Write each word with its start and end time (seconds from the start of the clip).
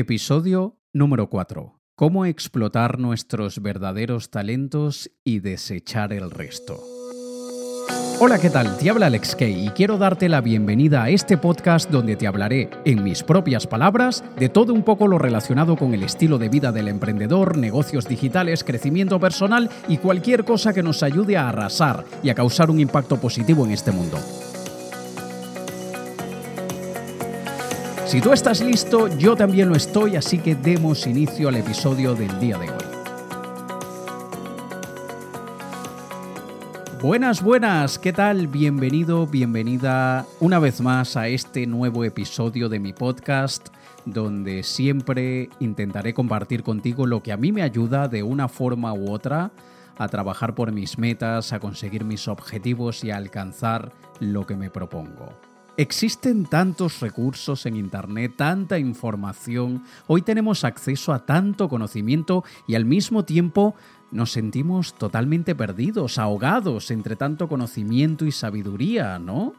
Episodio 0.00 0.78
número 0.92 1.28
4. 1.28 1.80
Cómo 1.96 2.24
explotar 2.24 3.00
nuestros 3.00 3.60
verdaderos 3.60 4.30
talentos 4.30 5.10
y 5.24 5.40
desechar 5.40 6.12
el 6.12 6.30
resto. 6.30 6.80
Hola, 8.20 8.38
¿qué 8.38 8.48
tal? 8.48 8.78
Te 8.78 8.90
habla 8.90 9.06
Alex 9.06 9.34
Kay 9.34 9.66
y 9.66 9.70
quiero 9.70 9.98
darte 9.98 10.28
la 10.28 10.40
bienvenida 10.40 11.02
a 11.02 11.10
este 11.10 11.36
podcast 11.36 11.90
donde 11.90 12.14
te 12.14 12.28
hablaré, 12.28 12.70
en 12.84 13.02
mis 13.02 13.24
propias 13.24 13.66
palabras, 13.66 14.22
de 14.38 14.48
todo 14.48 14.72
un 14.72 14.84
poco 14.84 15.08
lo 15.08 15.18
relacionado 15.18 15.74
con 15.74 15.92
el 15.92 16.04
estilo 16.04 16.38
de 16.38 16.48
vida 16.48 16.70
del 16.70 16.86
emprendedor, 16.86 17.58
negocios 17.58 18.06
digitales, 18.06 18.62
crecimiento 18.62 19.18
personal 19.18 19.68
y 19.88 19.96
cualquier 19.96 20.44
cosa 20.44 20.72
que 20.72 20.84
nos 20.84 21.02
ayude 21.02 21.36
a 21.36 21.48
arrasar 21.48 22.04
y 22.22 22.30
a 22.30 22.36
causar 22.36 22.70
un 22.70 22.78
impacto 22.78 23.20
positivo 23.20 23.64
en 23.66 23.72
este 23.72 23.90
mundo. 23.90 24.18
Si 28.08 28.22
tú 28.22 28.32
estás 28.32 28.62
listo, 28.62 29.06
yo 29.18 29.36
también 29.36 29.68
lo 29.68 29.76
estoy, 29.76 30.16
así 30.16 30.38
que 30.38 30.54
demos 30.54 31.06
inicio 31.06 31.50
al 31.50 31.56
episodio 31.56 32.14
del 32.14 32.40
día 32.40 32.56
de 32.56 32.70
hoy. 32.70 32.84
Buenas, 37.02 37.42
buenas, 37.42 37.98
¿qué 37.98 38.14
tal? 38.14 38.46
Bienvenido, 38.46 39.26
bienvenida 39.26 40.24
una 40.40 40.58
vez 40.58 40.80
más 40.80 41.18
a 41.18 41.28
este 41.28 41.66
nuevo 41.66 42.02
episodio 42.02 42.70
de 42.70 42.80
mi 42.80 42.94
podcast, 42.94 43.68
donde 44.06 44.62
siempre 44.62 45.50
intentaré 45.60 46.14
compartir 46.14 46.62
contigo 46.62 47.06
lo 47.06 47.22
que 47.22 47.32
a 47.32 47.36
mí 47.36 47.52
me 47.52 47.60
ayuda 47.60 48.08
de 48.08 48.22
una 48.22 48.48
forma 48.48 48.94
u 48.94 49.12
otra 49.12 49.50
a 49.98 50.08
trabajar 50.08 50.54
por 50.54 50.72
mis 50.72 50.96
metas, 50.96 51.52
a 51.52 51.60
conseguir 51.60 52.06
mis 52.06 52.26
objetivos 52.26 53.04
y 53.04 53.10
a 53.10 53.18
alcanzar 53.18 53.92
lo 54.18 54.46
que 54.46 54.56
me 54.56 54.70
propongo. 54.70 55.47
Existen 55.78 56.44
tantos 56.44 56.98
recursos 56.98 57.64
en 57.64 57.76
Internet, 57.76 58.32
tanta 58.34 58.80
información, 58.80 59.84
hoy 60.08 60.22
tenemos 60.22 60.64
acceso 60.64 61.12
a 61.12 61.24
tanto 61.24 61.68
conocimiento 61.68 62.42
y 62.66 62.74
al 62.74 62.84
mismo 62.84 63.24
tiempo 63.24 63.76
nos 64.10 64.32
sentimos 64.32 64.94
totalmente 64.94 65.54
perdidos, 65.54 66.18
ahogados 66.18 66.90
entre 66.90 67.14
tanto 67.14 67.48
conocimiento 67.48 68.26
y 68.26 68.32
sabiduría, 68.32 69.20
¿no? 69.20 69.54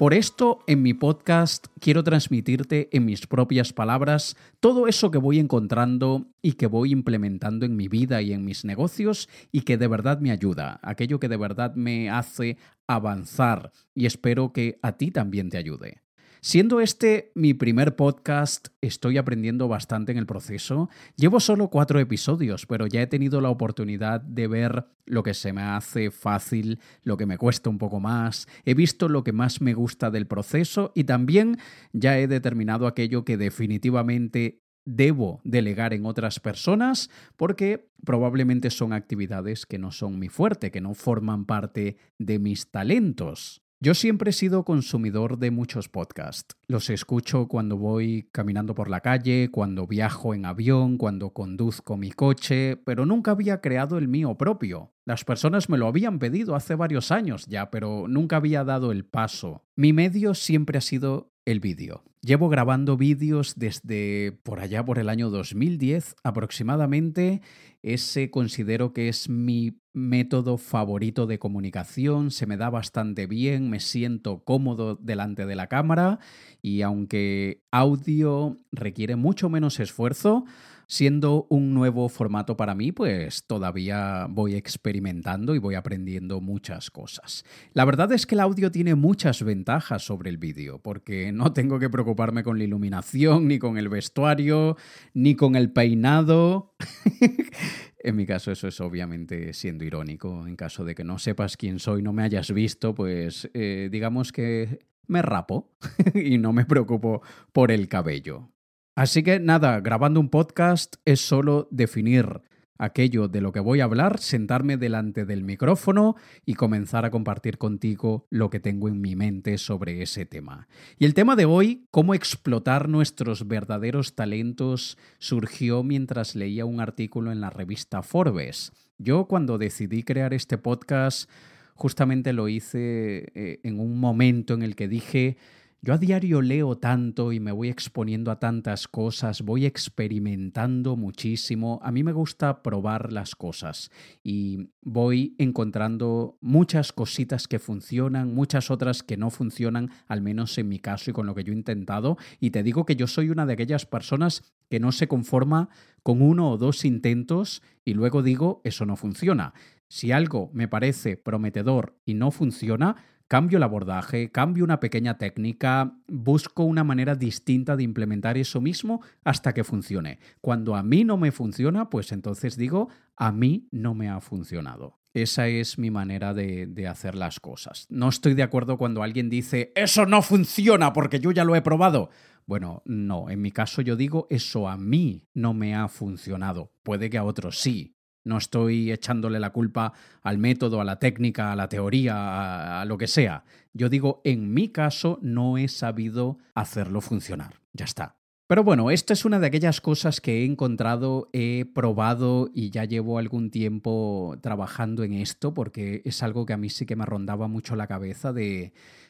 Por 0.00 0.14
esto, 0.14 0.60
en 0.66 0.80
mi 0.80 0.94
podcast 0.94 1.66
quiero 1.78 2.02
transmitirte 2.02 2.88
en 2.90 3.04
mis 3.04 3.26
propias 3.26 3.74
palabras 3.74 4.34
todo 4.58 4.86
eso 4.86 5.10
que 5.10 5.18
voy 5.18 5.38
encontrando 5.38 6.24
y 6.40 6.54
que 6.54 6.68
voy 6.68 6.92
implementando 6.92 7.66
en 7.66 7.76
mi 7.76 7.86
vida 7.88 8.22
y 8.22 8.32
en 8.32 8.42
mis 8.42 8.64
negocios 8.64 9.28
y 9.52 9.60
que 9.60 9.76
de 9.76 9.88
verdad 9.88 10.18
me 10.20 10.30
ayuda, 10.30 10.80
aquello 10.82 11.20
que 11.20 11.28
de 11.28 11.36
verdad 11.36 11.74
me 11.74 12.08
hace 12.08 12.56
avanzar 12.86 13.72
y 13.94 14.06
espero 14.06 14.54
que 14.54 14.78
a 14.80 14.92
ti 14.92 15.10
también 15.10 15.50
te 15.50 15.58
ayude. 15.58 16.00
Siendo 16.42 16.80
este 16.80 17.32
mi 17.34 17.52
primer 17.52 17.96
podcast, 17.96 18.68
estoy 18.80 19.18
aprendiendo 19.18 19.68
bastante 19.68 20.10
en 20.10 20.16
el 20.16 20.24
proceso. 20.24 20.88
Llevo 21.14 21.38
solo 21.38 21.68
cuatro 21.68 22.00
episodios, 22.00 22.64
pero 22.64 22.86
ya 22.86 23.02
he 23.02 23.06
tenido 23.06 23.42
la 23.42 23.50
oportunidad 23.50 24.22
de 24.22 24.48
ver 24.48 24.86
lo 25.04 25.22
que 25.22 25.34
se 25.34 25.52
me 25.52 25.60
hace 25.60 26.10
fácil, 26.10 26.80
lo 27.02 27.18
que 27.18 27.26
me 27.26 27.36
cuesta 27.36 27.68
un 27.68 27.76
poco 27.76 28.00
más. 28.00 28.48
He 28.64 28.72
visto 28.72 29.10
lo 29.10 29.22
que 29.22 29.32
más 29.32 29.60
me 29.60 29.74
gusta 29.74 30.10
del 30.10 30.26
proceso 30.26 30.92
y 30.94 31.04
también 31.04 31.58
ya 31.92 32.18
he 32.18 32.26
determinado 32.26 32.86
aquello 32.86 33.22
que 33.22 33.36
definitivamente 33.36 34.62
debo 34.86 35.42
delegar 35.44 35.92
en 35.92 36.06
otras 36.06 36.40
personas 36.40 37.10
porque 37.36 37.90
probablemente 38.02 38.70
son 38.70 38.94
actividades 38.94 39.66
que 39.66 39.78
no 39.78 39.92
son 39.92 40.18
mi 40.18 40.30
fuerte, 40.30 40.70
que 40.70 40.80
no 40.80 40.94
forman 40.94 41.44
parte 41.44 41.98
de 42.18 42.38
mis 42.38 42.70
talentos. 42.70 43.62
Yo 43.82 43.94
siempre 43.94 44.28
he 44.28 44.32
sido 44.34 44.66
consumidor 44.66 45.38
de 45.38 45.50
muchos 45.50 45.88
podcasts. 45.88 46.54
Los 46.66 46.90
escucho 46.90 47.48
cuando 47.48 47.78
voy 47.78 48.28
caminando 48.30 48.74
por 48.74 48.90
la 48.90 49.00
calle, 49.00 49.48
cuando 49.50 49.86
viajo 49.86 50.34
en 50.34 50.44
avión, 50.44 50.98
cuando 50.98 51.30
conduzco 51.30 51.96
mi 51.96 52.10
coche, 52.10 52.76
pero 52.76 53.06
nunca 53.06 53.30
había 53.30 53.62
creado 53.62 53.96
el 53.96 54.06
mío 54.06 54.36
propio. 54.36 54.92
Las 55.06 55.24
personas 55.24 55.70
me 55.70 55.78
lo 55.78 55.86
habían 55.86 56.18
pedido 56.18 56.54
hace 56.56 56.74
varios 56.74 57.10
años 57.10 57.46
ya, 57.46 57.70
pero 57.70 58.06
nunca 58.06 58.36
había 58.36 58.64
dado 58.64 58.92
el 58.92 59.06
paso. 59.06 59.64
Mi 59.76 59.94
medio 59.94 60.34
siempre 60.34 60.76
ha 60.76 60.82
sido 60.82 61.29
el 61.44 61.60
vídeo. 61.60 62.04
Llevo 62.22 62.48
grabando 62.48 62.96
vídeos 62.96 63.54
desde 63.56 64.38
por 64.42 64.60
allá 64.60 64.84
por 64.84 64.98
el 64.98 65.08
año 65.08 65.30
2010 65.30 66.16
aproximadamente. 66.22 67.40
Ese 67.82 68.30
considero 68.30 68.92
que 68.92 69.08
es 69.08 69.30
mi 69.30 69.80
método 69.92 70.58
favorito 70.58 71.26
de 71.26 71.38
comunicación, 71.38 72.30
se 72.30 72.46
me 72.46 72.56
da 72.56 72.68
bastante 72.68 73.26
bien, 73.26 73.70
me 73.70 73.80
siento 73.80 74.44
cómodo 74.44 74.96
delante 74.96 75.46
de 75.46 75.56
la 75.56 75.66
cámara 75.66 76.18
y 76.60 76.82
aunque 76.82 77.62
audio 77.70 78.60
requiere 78.70 79.16
mucho 79.16 79.48
menos 79.48 79.80
esfuerzo, 79.80 80.44
Siendo 80.90 81.46
un 81.50 81.72
nuevo 81.72 82.08
formato 82.08 82.56
para 82.56 82.74
mí, 82.74 82.90
pues 82.90 83.44
todavía 83.46 84.26
voy 84.28 84.56
experimentando 84.56 85.54
y 85.54 85.58
voy 85.58 85.76
aprendiendo 85.76 86.40
muchas 86.40 86.90
cosas. 86.90 87.44
La 87.74 87.84
verdad 87.84 88.10
es 88.10 88.26
que 88.26 88.34
el 88.34 88.40
audio 88.40 88.72
tiene 88.72 88.96
muchas 88.96 89.44
ventajas 89.44 90.02
sobre 90.02 90.30
el 90.30 90.36
vídeo, 90.36 90.80
porque 90.82 91.30
no 91.30 91.52
tengo 91.52 91.78
que 91.78 91.88
preocuparme 91.88 92.42
con 92.42 92.58
la 92.58 92.64
iluminación, 92.64 93.46
ni 93.46 93.60
con 93.60 93.78
el 93.78 93.88
vestuario, 93.88 94.76
ni 95.14 95.36
con 95.36 95.54
el 95.54 95.70
peinado. 95.72 96.74
En 98.02 98.16
mi 98.16 98.24
caso 98.24 98.50
eso 98.50 98.66
es 98.66 98.80
obviamente 98.80 99.52
siendo 99.52 99.84
irónico. 99.84 100.46
En 100.46 100.56
caso 100.56 100.86
de 100.86 100.94
que 100.94 101.04
no 101.04 101.18
sepas 101.18 101.58
quién 101.58 101.78
soy, 101.78 102.02
no 102.02 102.14
me 102.14 102.22
hayas 102.22 102.50
visto, 102.50 102.94
pues 102.94 103.48
eh, 103.52 103.90
digamos 103.92 104.32
que 104.32 104.86
me 105.06 105.22
rapo 105.22 105.70
y 106.14 106.38
no 106.38 106.52
me 106.54 106.64
preocupo 106.64 107.22
por 107.52 107.70
el 107.70 107.88
cabello. 107.88 108.50
Así 108.94 109.22
que 109.22 109.40
nada, 109.40 109.80
grabando 109.80 110.20
un 110.20 110.28
podcast 110.28 110.96
es 111.04 111.20
solo 111.20 111.68
definir 111.70 112.42
aquello 112.80 113.28
de 113.28 113.42
lo 113.42 113.52
que 113.52 113.60
voy 113.60 113.80
a 113.80 113.84
hablar, 113.84 114.18
sentarme 114.18 114.78
delante 114.78 115.26
del 115.26 115.44
micrófono 115.44 116.16
y 116.46 116.54
comenzar 116.54 117.04
a 117.04 117.10
compartir 117.10 117.58
contigo 117.58 118.26
lo 118.30 118.48
que 118.48 118.58
tengo 118.58 118.88
en 118.88 119.00
mi 119.00 119.16
mente 119.16 119.58
sobre 119.58 120.02
ese 120.02 120.24
tema. 120.24 120.66
Y 120.98 121.04
el 121.04 121.12
tema 121.12 121.36
de 121.36 121.44
hoy, 121.44 121.86
cómo 121.90 122.14
explotar 122.14 122.88
nuestros 122.88 123.46
verdaderos 123.46 124.14
talentos, 124.14 124.96
surgió 125.18 125.82
mientras 125.82 126.34
leía 126.34 126.64
un 126.64 126.80
artículo 126.80 127.32
en 127.32 127.42
la 127.42 127.50
revista 127.50 128.02
Forbes. 128.02 128.72
Yo 128.96 129.26
cuando 129.26 129.58
decidí 129.58 130.02
crear 130.02 130.32
este 130.32 130.56
podcast, 130.56 131.30
justamente 131.74 132.32
lo 132.32 132.48
hice 132.48 133.30
eh, 133.34 133.60
en 133.62 133.78
un 133.78 134.00
momento 134.00 134.54
en 134.54 134.62
el 134.62 134.74
que 134.74 134.88
dije, 134.88 135.36
yo 135.82 135.94
a 135.94 135.98
diario 135.98 136.42
leo 136.42 136.76
tanto 136.76 137.32
y 137.32 137.40
me 137.40 137.52
voy 137.52 137.70
exponiendo 137.70 138.30
a 138.30 138.38
tantas 138.38 138.86
cosas, 138.86 139.40
voy 139.40 139.64
experimentando 139.64 140.94
muchísimo. 140.94 141.80
A 141.82 141.90
mí 141.90 142.04
me 142.04 142.12
gusta 142.12 142.62
probar 142.62 143.10
las 143.12 143.34
cosas 143.34 143.90
y 144.22 144.68
voy 144.82 145.34
encontrando 145.38 146.36
muchas 146.42 146.92
cositas 146.92 147.48
que 147.48 147.58
funcionan, 147.58 148.34
muchas 148.34 148.70
otras 148.70 149.02
que 149.02 149.16
no 149.16 149.30
funcionan, 149.30 149.90
al 150.06 150.20
menos 150.20 150.58
en 150.58 150.68
mi 150.68 150.80
caso 150.80 151.10
y 151.10 151.14
con 151.14 151.26
lo 151.26 151.34
que 151.34 151.44
yo 151.44 151.52
he 151.54 151.56
intentado. 151.56 152.18
Y 152.40 152.50
te 152.50 152.62
digo 152.62 152.84
que 152.84 152.96
yo 152.96 153.06
soy 153.06 153.30
una 153.30 153.46
de 153.46 153.54
aquellas 153.54 153.86
personas 153.86 154.52
que 154.68 154.80
no 154.80 154.92
se 154.92 155.08
conforma 155.08 155.70
con 156.02 156.20
uno 156.20 156.50
o 156.50 156.58
dos 156.58 156.84
intentos 156.84 157.62
y 157.86 157.94
luego 157.94 158.22
digo, 158.22 158.60
eso 158.64 158.84
no 158.84 158.96
funciona. 158.96 159.54
Si 159.88 160.12
algo 160.12 160.50
me 160.52 160.68
parece 160.68 161.16
prometedor 161.16 161.96
y 162.04 162.12
no 162.12 162.30
funciona, 162.30 162.96
cambio 163.30 163.58
el 163.58 163.62
abordaje, 163.62 164.32
cambio 164.32 164.64
una 164.64 164.80
pequeña 164.80 165.16
técnica, 165.16 165.94
busco 166.08 166.64
una 166.64 166.82
manera 166.82 167.14
distinta 167.14 167.76
de 167.76 167.84
implementar 167.84 168.36
eso 168.36 168.60
mismo 168.60 169.02
hasta 169.22 169.54
que 169.54 169.62
funcione. 169.62 170.18
Cuando 170.40 170.74
a 170.74 170.82
mí 170.82 171.04
no 171.04 171.16
me 171.16 171.30
funciona, 171.30 171.90
pues 171.90 172.10
entonces 172.10 172.56
digo, 172.56 172.88
a 173.14 173.30
mí 173.30 173.68
no 173.70 173.94
me 173.94 174.08
ha 174.08 174.20
funcionado. 174.20 174.98
Esa 175.14 175.46
es 175.46 175.78
mi 175.78 175.92
manera 175.92 176.34
de, 176.34 176.66
de, 176.66 176.88
hacer 176.88 177.14
las 177.14 177.38
cosas. 177.38 177.86
No 177.88 178.08
estoy 178.08 178.34
de 178.34 178.42
acuerdo 178.42 178.76
cuando 178.78 179.04
alguien 179.04 179.30
dice, 179.30 179.72
eso 179.76 180.06
no 180.06 180.22
funciona 180.22 180.92
porque 180.92 181.20
yo 181.20 181.30
ya 181.30 181.44
lo 181.44 181.54
he 181.54 181.62
probado. 181.62 182.10
Bueno, 182.46 182.82
no, 182.84 183.30
en 183.30 183.40
mi 183.40 183.52
caso 183.52 183.80
yo 183.80 183.94
digo, 183.94 184.26
eso 184.28 184.68
a 184.68 184.76
mí 184.76 185.28
no 185.34 185.54
me 185.54 185.76
ha 185.76 185.86
funcionado. 185.86 186.72
Puede 186.82 187.10
que 187.10 187.18
a 187.18 187.22
otros 187.22 187.60
sí, 187.60 187.94
no 188.24 188.38
estoy 188.38 188.92
echándole 188.92 189.40
la 189.40 189.50
culpa 189.50 189.92
al 190.22 190.38
método, 190.38 190.80
a 190.80 190.84
la 190.84 190.98
técnica, 190.98 191.52
a 191.52 191.56
la 191.56 191.68
teoría, 191.68 192.80
a, 192.80 192.84
lo 192.84 192.98
que 192.98 193.06
sea. 193.06 193.44
Yo 193.72 193.88
digo, 193.88 194.20
en 194.24 194.52
mi 194.52 194.68
caso 194.68 195.18
no 195.22 195.58
he 195.58 195.68
sabido 195.68 196.38
hacerlo 196.54 197.00
funcionar. 197.00 197.60
Ya 197.72 197.84
está. 197.84 198.16
Pero 198.46 198.64
bueno, 198.64 198.90
esta 198.90 199.12
es 199.12 199.24
una 199.24 199.38
de 199.38 199.46
aquellas 199.46 199.80
cosas 199.80 200.20
que 200.20 200.40
he 200.40 200.44
encontrado, 200.44 201.28
he 201.32 201.66
probado 201.72 202.50
y 202.52 202.70
ya 202.70 202.84
llevo 202.84 203.18
algún 203.18 203.52
tiempo 203.52 204.36
trabajando 204.42 205.04
en 205.04 205.12
esto 205.12 205.54
porque 205.54 206.02
es 206.04 206.24
algo 206.24 206.46
que 206.46 206.52
a 206.52 206.56
mí 206.56 206.68
sí 206.68 206.84
que 206.84 206.96
me 206.96 207.06
rondaba 207.06 207.46
mucho 207.46 207.76
la 207.76 207.86
cabeza 207.86 208.34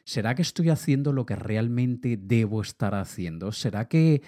¿será 0.04 0.34
que 0.34 0.42
estoy 0.42 0.68
haciendo 0.68 1.14
lo 1.14 1.24
que 1.24 1.36
realmente 1.36 2.18
debo 2.20 2.60
estar 2.60 2.94
haciendo? 2.94 3.50
¿Será 3.52 3.88
que 3.88 4.20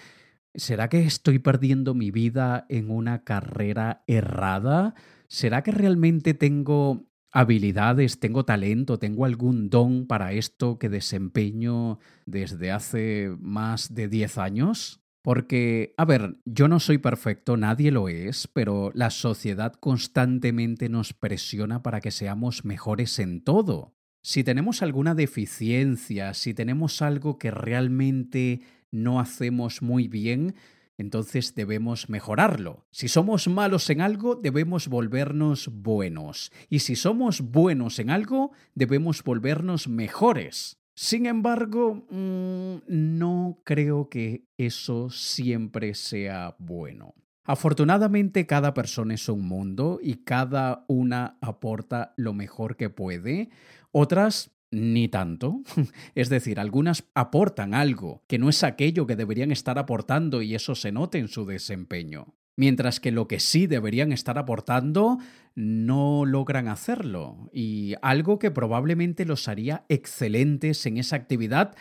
¿Será 0.55 0.87
que 0.87 0.99
estoy 0.99 1.39
perdiendo 1.39 1.95
mi 1.95 2.11
vida 2.11 2.65
en 2.69 2.91
una 2.91 3.23
carrera 3.23 4.03
errada? 4.05 4.93
¿Será 5.27 5.63
que 5.63 5.71
realmente 5.71 6.35
tengo 6.35 7.07
habilidades, 7.31 8.19
tengo 8.19 8.45
talento, 8.45 8.99
tengo 8.99 9.25
algún 9.25 9.71
don 9.71 10.05
para 10.05 10.33
esto 10.33 10.77
que 10.77 10.89
desempeño 10.89 11.97
desde 12.27 12.71
hace 12.71 13.35
más 13.39 13.95
de 13.95 14.07
10 14.07 14.37
años? 14.37 14.99
Porque, 15.23 15.95
a 15.97 16.05
ver, 16.05 16.37
yo 16.45 16.67
no 16.67 16.79
soy 16.79 16.99
perfecto, 16.99 17.57
nadie 17.57 17.91
lo 17.91 18.07
es, 18.07 18.47
pero 18.47 18.91
la 18.93 19.09
sociedad 19.09 19.73
constantemente 19.73 20.89
nos 20.89 21.13
presiona 21.13 21.81
para 21.81 21.99
que 22.01 22.11
seamos 22.11 22.65
mejores 22.65 23.17
en 23.17 23.41
todo. 23.41 23.95
Si 24.21 24.43
tenemos 24.43 24.81
alguna 24.81 25.15
deficiencia, 25.15 26.33
si 26.33 26.53
tenemos 26.53 27.01
algo 27.01 27.39
que 27.39 27.51
realmente 27.51 28.61
no 28.93 29.19
hacemos 29.19 29.81
muy 29.81 30.07
bien, 30.07 30.55
entonces 30.97 31.55
debemos 31.55 32.07
mejorarlo. 32.09 32.85
Si 32.91 33.07
somos 33.07 33.47
malos 33.47 33.89
en 33.89 33.99
algo, 33.99 34.35
debemos 34.35 34.87
volvernos 34.87 35.69
buenos. 35.73 36.51
Y 36.69 36.79
si 36.79 36.95
somos 36.95 37.41
buenos 37.41 37.99
en 37.99 38.11
algo, 38.11 38.51
debemos 38.75 39.23
volvernos 39.23 39.87
mejores. 39.87 40.77
Sin 40.95 41.25
embargo, 41.25 42.05
mm, 42.09 42.83
no 42.87 43.59
creo 43.63 44.09
que 44.09 44.45
eso 44.57 45.09
siempre 45.09 45.95
sea 45.95 46.55
bueno. 46.59 47.15
Afortunadamente 47.45 48.45
cada 48.45 48.73
persona 48.73 49.15
es 49.15 49.27
un 49.27 49.45
mundo 49.45 49.99
y 50.01 50.23
cada 50.23 50.85
una 50.87 51.37
aporta 51.41 52.13
lo 52.15 52.33
mejor 52.33 52.77
que 52.77 52.89
puede. 52.89 53.49
Otras 53.91 54.52
ni 54.73 55.07
tanto. 55.07 55.61
Es 56.15 56.29
decir, 56.29 56.59
algunas 56.59 57.05
aportan 57.13 57.73
algo 57.73 58.23
que 58.27 58.39
no 58.39 58.49
es 58.49 58.63
aquello 58.63 59.05
que 59.07 59.15
deberían 59.15 59.51
estar 59.51 59.77
aportando 59.77 60.41
y 60.41 60.55
eso 60.55 60.75
se 60.75 60.91
note 60.91 61.19
en 61.19 61.27
su 61.27 61.45
desempeño. 61.45 62.33
Mientras 62.55 62.99
que 62.99 63.11
lo 63.11 63.27
que 63.27 63.39
sí 63.39 63.65
deberían 63.65 64.11
estar 64.11 64.37
aportando 64.37 65.17
no 65.55 66.25
logran 66.25 66.67
hacerlo. 66.67 67.49
Y 67.51 67.95
algo 68.01 68.37
que 68.37 68.51
probablemente 68.51 69.25
los 69.25 69.47
haría 69.47 69.85
excelentes 69.89 70.85
en 70.85 70.97
esa 70.97 71.15
actividad 71.15 71.75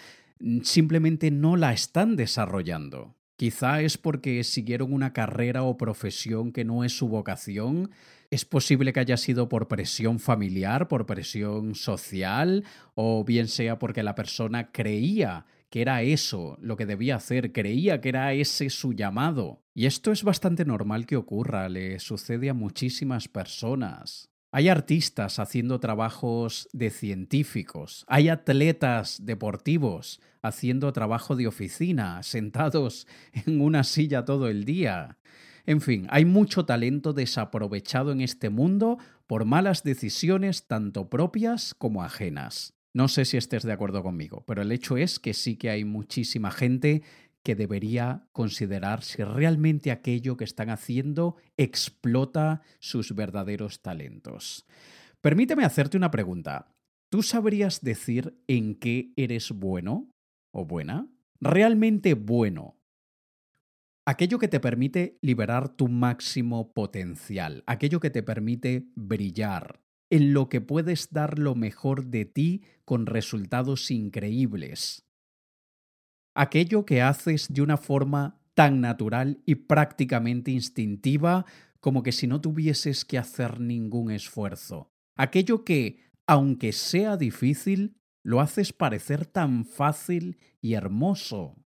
simplemente 0.62 1.30
no 1.30 1.56
la 1.56 1.72
están 1.72 2.16
desarrollando. 2.16 3.16
Quizá 3.36 3.82
es 3.82 3.98
porque 3.98 4.44
siguieron 4.44 4.92
una 4.92 5.12
carrera 5.12 5.62
o 5.62 5.76
profesión 5.76 6.52
que 6.52 6.64
no 6.64 6.84
es 6.84 6.96
su 6.96 7.08
vocación. 7.08 7.90
Es 8.32 8.46
posible 8.46 8.94
que 8.94 9.00
haya 9.00 9.18
sido 9.18 9.50
por 9.50 9.68
presión 9.68 10.18
familiar, 10.18 10.88
por 10.88 11.04
presión 11.04 11.74
social, 11.74 12.64
o 12.94 13.24
bien 13.24 13.46
sea 13.46 13.78
porque 13.78 14.02
la 14.02 14.14
persona 14.14 14.72
creía 14.72 15.44
que 15.68 15.82
era 15.82 16.00
eso 16.00 16.56
lo 16.62 16.78
que 16.78 16.86
debía 16.86 17.16
hacer, 17.16 17.52
creía 17.52 18.00
que 18.00 18.08
era 18.08 18.32
ese 18.32 18.70
su 18.70 18.94
llamado. 18.94 19.60
Y 19.74 19.84
esto 19.84 20.12
es 20.12 20.24
bastante 20.24 20.64
normal 20.64 21.04
que 21.04 21.16
ocurra, 21.16 21.68
le 21.68 21.98
sucede 21.98 22.48
a 22.48 22.54
muchísimas 22.54 23.28
personas. 23.28 24.30
Hay 24.50 24.70
artistas 24.70 25.38
haciendo 25.38 25.78
trabajos 25.78 26.70
de 26.72 26.88
científicos, 26.88 28.06
hay 28.08 28.30
atletas 28.30 29.26
deportivos 29.26 30.22
haciendo 30.40 30.90
trabajo 30.94 31.36
de 31.36 31.48
oficina, 31.48 32.22
sentados 32.22 33.06
en 33.46 33.60
una 33.60 33.84
silla 33.84 34.24
todo 34.24 34.48
el 34.48 34.64
día. 34.64 35.18
En 35.66 35.80
fin, 35.80 36.06
hay 36.10 36.24
mucho 36.24 36.64
talento 36.64 37.12
desaprovechado 37.12 38.12
en 38.12 38.20
este 38.20 38.50
mundo 38.50 38.98
por 39.26 39.44
malas 39.44 39.84
decisiones 39.84 40.66
tanto 40.66 41.08
propias 41.08 41.74
como 41.74 42.02
ajenas. 42.02 42.74
No 42.94 43.08
sé 43.08 43.24
si 43.24 43.36
estés 43.36 43.62
de 43.62 43.72
acuerdo 43.72 44.02
conmigo, 44.02 44.44
pero 44.46 44.62
el 44.62 44.72
hecho 44.72 44.96
es 44.96 45.18
que 45.18 45.34
sí 45.34 45.56
que 45.56 45.70
hay 45.70 45.84
muchísima 45.84 46.50
gente 46.50 47.02
que 47.42 47.54
debería 47.54 48.28
considerar 48.32 49.02
si 49.02 49.24
realmente 49.24 49.90
aquello 49.90 50.36
que 50.36 50.44
están 50.44 50.70
haciendo 50.70 51.36
explota 51.56 52.62
sus 52.78 53.14
verdaderos 53.14 53.82
talentos. 53.82 54.66
Permíteme 55.20 55.64
hacerte 55.64 55.96
una 55.96 56.10
pregunta. 56.10 56.74
¿Tú 57.08 57.22
sabrías 57.22 57.80
decir 57.82 58.38
en 58.46 58.74
qué 58.74 59.12
eres 59.16 59.50
bueno 59.52 60.10
o 60.50 60.64
buena? 60.64 61.08
Realmente 61.40 62.14
bueno. 62.14 62.76
Aquello 64.04 64.40
que 64.40 64.48
te 64.48 64.58
permite 64.58 65.18
liberar 65.22 65.68
tu 65.68 65.86
máximo 65.86 66.72
potencial, 66.72 67.62
aquello 67.66 68.00
que 68.00 68.10
te 68.10 68.24
permite 68.24 68.88
brillar, 68.96 69.80
en 70.10 70.34
lo 70.34 70.48
que 70.48 70.60
puedes 70.60 71.12
dar 71.12 71.38
lo 71.38 71.54
mejor 71.54 72.06
de 72.06 72.24
ti 72.24 72.64
con 72.84 73.06
resultados 73.06 73.92
increíbles. 73.92 75.06
Aquello 76.34 76.84
que 76.84 77.00
haces 77.00 77.46
de 77.52 77.62
una 77.62 77.76
forma 77.76 78.40
tan 78.54 78.80
natural 78.80 79.40
y 79.46 79.54
prácticamente 79.54 80.50
instintiva 80.50 81.46
como 81.78 82.02
que 82.02 82.10
si 82.10 82.26
no 82.26 82.40
tuvieses 82.40 83.04
que 83.04 83.18
hacer 83.18 83.60
ningún 83.60 84.10
esfuerzo. 84.10 84.90
Aquello 85.16 85.64
que, 85.64 86.10
aunque 86.26 86.72
sea 86.72 87.16
difícil, 87.16 88.00
lo 88.24 88.40
haces 88.40 88.72
parecer 88.72 89.26
tan 89.26 89.64
fácil 89.64 90.38
y 90.60 90.74
hermoso. 90.74 91.61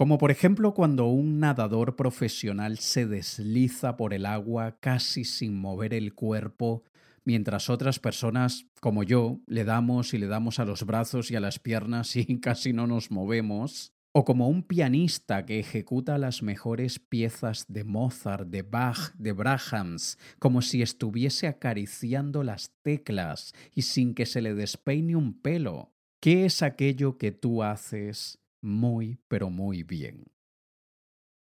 Como 0.00 0.16
por 0.16 0.30
ejemplo 0.30 0.72
cuando 0.72 1.08
un 1.08 1.40
nadador 1.40 1.94
profesional 1.94 2.78
se 2.78 3.06
desliza 3.06 3.98
por 3.98 4.14
el 4.14 4.24
agua 4.24 4.78
casi 4.80 5.26
sin 5.26 5.60
mover 5.60 5.92
el 5.92 6.14
cuerpo, 6.14 6.84
mientras 7.26 7.68
otras 7.68 7.98
personas 7.98 8.64
como 8.80 9.02
yo 9.02 9.40
le 9.46 9.64
damos 9.64 10.14
y 10.14 10.18
le 10.18 10.26
damos 10.26 10.58
a 10.58 10.64
los 10.64 10.86
brazos 10.86 11.30
y 11.30 11.36
a 11.36 11.40
las 11.40 11.58
piernas 11.58 12.16
y 12.16 12.40
casi 12.40 12.72
no 12.72 12.86
nos 12.86 13.10
movemos. 13.10 13.92
O 14.12 14.24
como 14.24 14.48
un 14.48 14.62
pianista 14.62 15.44
que 15.44 15.60
ejecuta 15.60 16.16
las 16.16 16.42
mejores 16.42 16.98
piezas 16.98 17.66
de 17.68 17.84
Mozart, 17.84 18.48
de 18.48 18.62
Bach, 18.62 19.12
de 19.18 19.32
Brahms, 19.32 20.16
como 20.38 20.62
si 20.62 20.80
estuviese 20.80 21.46
acariciando 21.46 22.42
las 22.42 22.72
teclas 22.80 23.52
y 23.74 23.82
sin 23.82 24.14
que 24.14 24.24
se 24.24 24.40
le 24.40 24.54
despeine 24.54 25.14
un 25.14 25.38
pelo. 25.38 25.92
¿Qué 26.22 26.46
es 26.46 26.62
aquello 26.62 27.18
que 27.18 27.32
tú 27.32 27.62
haces 27.62 28.39
muy, 28.60 29.18
pero 29.28 29.50
muy 29.50 29.82
bien. 29.82 30.24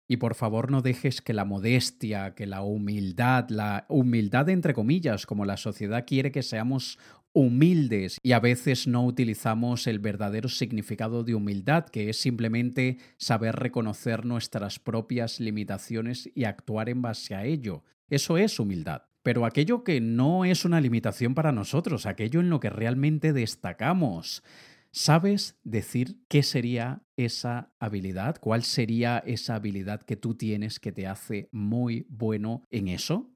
Y 0.08 0.16
por 0.16 0.34
favor 0.34 0.72
no 0.72 0.82
dejes 0.82 1.22
que 1.22 1.32
la 1.32 1.44
modestia, 1.44 2.34
que 2.34 2.46
la 2.46 2.62
humildad, 2.62 3.48
la 3.48 3.86
humildad 3.88 4.48
entre 4.48 4.74
comillas, 4.74 5.24
como 5.24 5.44
la 5.44 5.56
sociedad 5.56 6.04
quiere 6.04 6.32
que 6.32 6.42
seamos 6.42 6.98
humildes 7.32 8.18
y 8.22 8.32
a 8.32 8.40
veces 8.40 8.88
no 8.88 9.04
utilizamos 9.04 9.86
el 9.86 10.00
verdadero 10.00 10.48
significado 10.48 11.22
de 11.22 11.34
humildad, 11.34 11.86
que 11.86 12.10
es 12.10 12.20
simplemente 12.20 12.98
saber 13.18 13.54
reconocer 13.56 14.24
nuestras 14.24 14.80
propias 14.80 15.38
limitaciones 15.38 16.28
y 16.34 16.42
actuar 16.42 16.88
en 16.88 17.02
base 17.02 17.34
a 17.36 17.44
ello. 17.44 17.84
Eso 18.08 18.36
es 18.36 18.58
humildad. 18.58 19.02
Pero 19.22 19.44
aquello 19.44 19.84
que 19.84 20.00
no 20.00 20.44
es 20.44 20.64
una 20.64 20.80
limitación 20.80 21.34
para 21.34 21.52
nosotros, 21.52 22.06
aquello 22.06 22.40
en 22.40 22.50
lo 22.50 22.58
que 22.58 22.70
realmente 22.70 23.32
destacamos, 23.32 24.42
¿Sabes 24.92 25.56
decir 25.62 26.18
qué 26.28 26.42
sería 26.42 27.04
esa 27.16 27.72
habilidad? 27.78 28.36
¿Cuál 28.40 28.64
sería 28.64 29.18
esa 29.18 29.54
habilidad 29.54 30.02
que 30.02 30.16
tú 30.16 30.34
tienes 30.34 30.80
que 30.80 30.90
te 30.90 31.06
hace 31.06 31.48
muy 31.52 32.06
bueno 32.08 32.64
en 32.70 32.88
eso? 32.88 33.30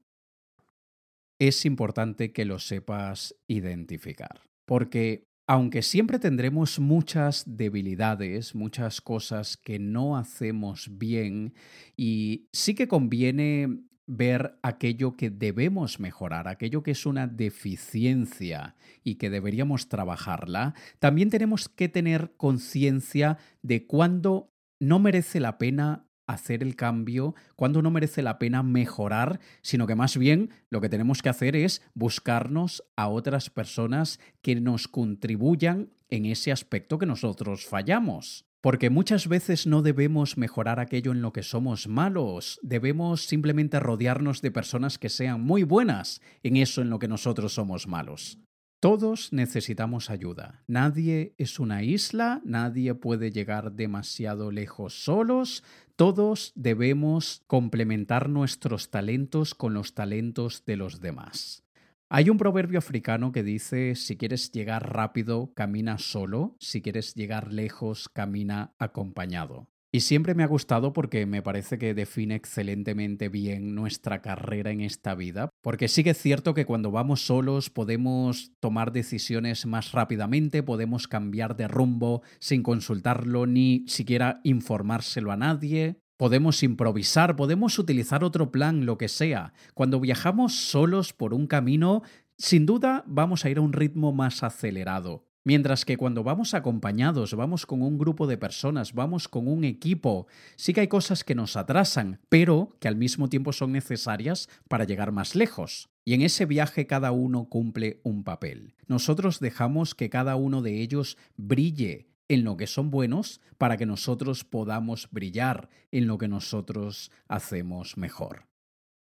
Es 1.39 1.65
importante 1.65 2.33
que 2.33 2.43
lo 2.45 2.59
sepas 2.59 3.35
identificar, 3.47 4.41
porque 4.65 5.27
aunque 5.47 5.81
siempre 5.81 6.17
tendremos 6.19 6.79
muchas 6.79 7.43
debilidades, 7.45 8.55
muchas 8.55 8.99
cosas 8.99 9.55
que 9.55 9.79
no 9.79 10.17
hacemos 10.17 10.89
bien, 10.97 11.53
y 11.95 12.49
sí 12.51 12.73
que 12.73 12.87
conviene 12.87 13.81
ver 14.07 14.57
aquello 14.61 15.15
que 15.15 15.29
debemos 15.29 15.99
mejorar, 15.99 16.47
aquello 16.47 16.83
que 16.83 16.91
es 16.91 17.05
una 17.05 17.27
deficiencia 17.27 18.75
y 19.03 19.15
que 19.15 19.29
deberíamos 19.29 19.89
trabajarla, 19.89 20.73
también 20.99 21.29
tenemos 21.29 21.69
que 21.69 21.89
tener 21.89 22.33
conciencia 22.37 23.37
de 23.61 23.85
cuándo 23.87 24.51
no 24.79 24.99
merece 24.99 25.39
la 25.39 25.57
pena 25.57 26.05
hacer 26.27 26.63
el 26.63 26.75
cambio, 26.75 27.35
cuándo 27.55 27.81
no 27.81 27.91
merece 27.91 28.21
la 28.21 28.39
pena 28.39 28.63
mejorar, 28.63 29.39
sino 29.61 29.87
que 29.87 29.95
más 29.95 30.17
bien 30.17 30.49
lo 30.69 30.81
que 30.81 30.89
tenemos 30.89 31.21
que 31.21 31.29
hacer 31.29 31.55
es 31.55 31.81
buscarnos 31.93 32.83
a 32.95 33.07
otras 33.07 33.49
personas 33.49 34.19
que 34.41 34.55
nos 34.55 34.87
contribuyan 34.87 35.91
en 36.09 36.25
ese 36.25 36.51
aspecto 36.51 36.97
que 36.97 37.05
nosotros 37.05 37.65
fallamos. 37.65 38.45
Porque 38.65 38.89
muchas 38.89 39.27
veces 39.27 39.67
no 39.67 39.83
debemos 39.83 40.39
mejorar 40.39 40.79
aquello 40.79 41.11
en 41.11 41.21
lo 41.21 41.31
que 41.31 41.43
somos 41.43 41.87
malos, 41.87 42.59
debemos 42.63 43.27
simplemente 43.27 43.79
rodearnos 43.79 44.41
de 44.41 44.49
personas 44.49 44.97
que 44.97 45.09
sean 45.09 45.39
muy 45.39 45.61
buenas 45.61 46.19
en 46.41 46.57
eso 46.57 46.81
en 46.81 46.89
lo 46.89 46.97
que 46.97 47.07
nosotros 47.07 47.53
somos 47.53 47.85
malos. 47.85 48.39
Todos 48.79 49.31
necesitamos 49.31 50.09
ayuda. 50.09 50.63
Nadie 50.65 51.35
es 51.37 51.59
una 51.59 51.83
isla, 51.83 52.41
nadie 52.43 52.95
puede 52.95 53.29
llegar 53.29 53.73
demasiado 53.73 54.49
lejos 54.49 55.03
solos. 55.03 55.63
Todos 55.95 56.51
debemos 56.55 57.43
complementar 57.45 58.29
nuestros 58.29 58.89
talentos 58.89 59.53
con 59.53 59.75
los 59.75 59.93
talentos 59.93 60.65
de 60.65 60.77
los 60.77 61.01
demás. 61.01 61.64
Hay 62.07 62.29
un 62.29 62.37
proverbio 62.37 62.77
africano 62.77 63.31
que 63.31 63.41
dice, 63.41 63.95
si 63.95 64.15
quieres 64.15 64.51
llegar 64.51 64.93
rápido, 64.93 65.53
camina 65.55 65.97
solo, 65.97 66.55
si 66.59 66.83
quieres 66.83 67.15
llegar 67.15 67.51
lejos, 67.51 68.09
camina 68.09 68.75
acompañado. 68.77 69.69
Y 69.91 70.01
siempre 70.01 70.35
me 70.35 70.43
ha 70.43 70.47
gustado 70.47 70.93
porque 70.93 71.25
me 71.25 71.41
parece 71.41 71.79
que 71.79 71.93
define 71.93 72.35
excelentemente 72.35 73.29
bien 73.29 73.73
nuestra 73.73 74.21
carrera 74.21 74.69
en 74.71 74.81
esta 74.81 75.15
vida, 75.15 75.49
porque 75.61 75.87
sí 75.87 76.03
que 76.03 76.09
es 76.09 76.17
cierto 76.17 76.53
que 76.53 76.65
cuando 76.65 76.91
vamos 76.91 77.25
solos 77.25 77.69
podemos 77.69 78.51
tomar 78.59 78.91
decisiones 78.91 79.65
más 79.65 79.93
rápidamente, 79.93 80.63
podemos 80.63 81.07
cambiar 81.07 81.55
de 81.55 81.69
rumbo 81.69 82.23
sin 82.39 82.61
consultarlo 82.61 83.47
ni 83.47 83.85
siquiera 83.87 84.41
informárselo 84.43 85.31
a 85.31 85.37
nadie, 85.37 86.01
Podemos 86.17 86.63
improvisar, 86.63 87.35
podemos 87.35 87.77
utilizar 87.77 88.23
otro 88.23 88.49
plan, 88.49 88.85
lo 88.85 88.97
que 88.97 89.09
sea. 89.09 89.53
Cuando 89.73 89.99
viajamos 89.99 90.55
solos 90.55 91.11
por 91.11 91.33
un 91.33 91.45
camino, 91.45 92.03
sin 92.37 92.65
duda 92.65 93.03
vamos 93.05 93.43
a 93.43 93.49
ir 93.49 93.57
a 93.57 93.61
un 93.61 93.73
ritmo 93.73 94.13
más 94.13 94.41
acelerado. 94.41 95.25
Mientras 95.43 95.83
que 95.83 95.97
cuando 95.97 96.23
vamos 96.23 96.53
acompañados, 96.53 97.35
vamos 97.35 97.65
con 97.65 97.81
un 97.81 97.97
grupo 97.97 98.27
de 98.27 98.37
personas, 98.37 98.93
vamos 98.93 99.27
con 99.27 99.47
un 99.47 99.63
equipo, 99.63 100.25
sí 100.55 100.73
que 100.73 100.81
hay 100.81 100.87
cosas 100.87 101.23
que 101.23 101.35
nos 101.35 101.55
atrasan, 101.57 102.19
pero 102.29 102.77
que 102.79 102.87
al 102.87 102.95
mismo 102.95 103.27
tiempo 103.27 103.53
son 103.53 103.73
necesarias 103.73 104.49
para 104.69 104.85
llegar 104.85 105.11
más 105.11 105.35
lejos. 105.35 105.89
Y 106.05 106.13
en 106.13 106.21
ese 106.21 106.45
viaje 106.45 106.87
cada 106.87 107.11
uno 107.11 107.49
cumple 107.49 107.99
un 108.03 108.23
papel. 108.23 108.73
Nosotros 108.87 109.39
dejamos 109.39 109.95
que 109.95 110.09
cada 110.09 110.35
uno 110.35 110.61
de 110.61 110.81
ellos 110.81 111.17
brille 111.35 112.07
en 112.27 112.43
lo 112.43 112.57
que 112.57 112.67
son 112.67 112.91
buenos 112.91 113.41
para 113.57 113.77
que 113.77 113.85
nosotros 113.85 114.43
podamos 114.43 115.09
brillar 115.11 115.69
en 115.91 116.07
lo 116.07 116.17
que 116.17 116.27
nosotros 116.27 117.11
hacemos 117.27 117.97
mejor. 117.97 118.47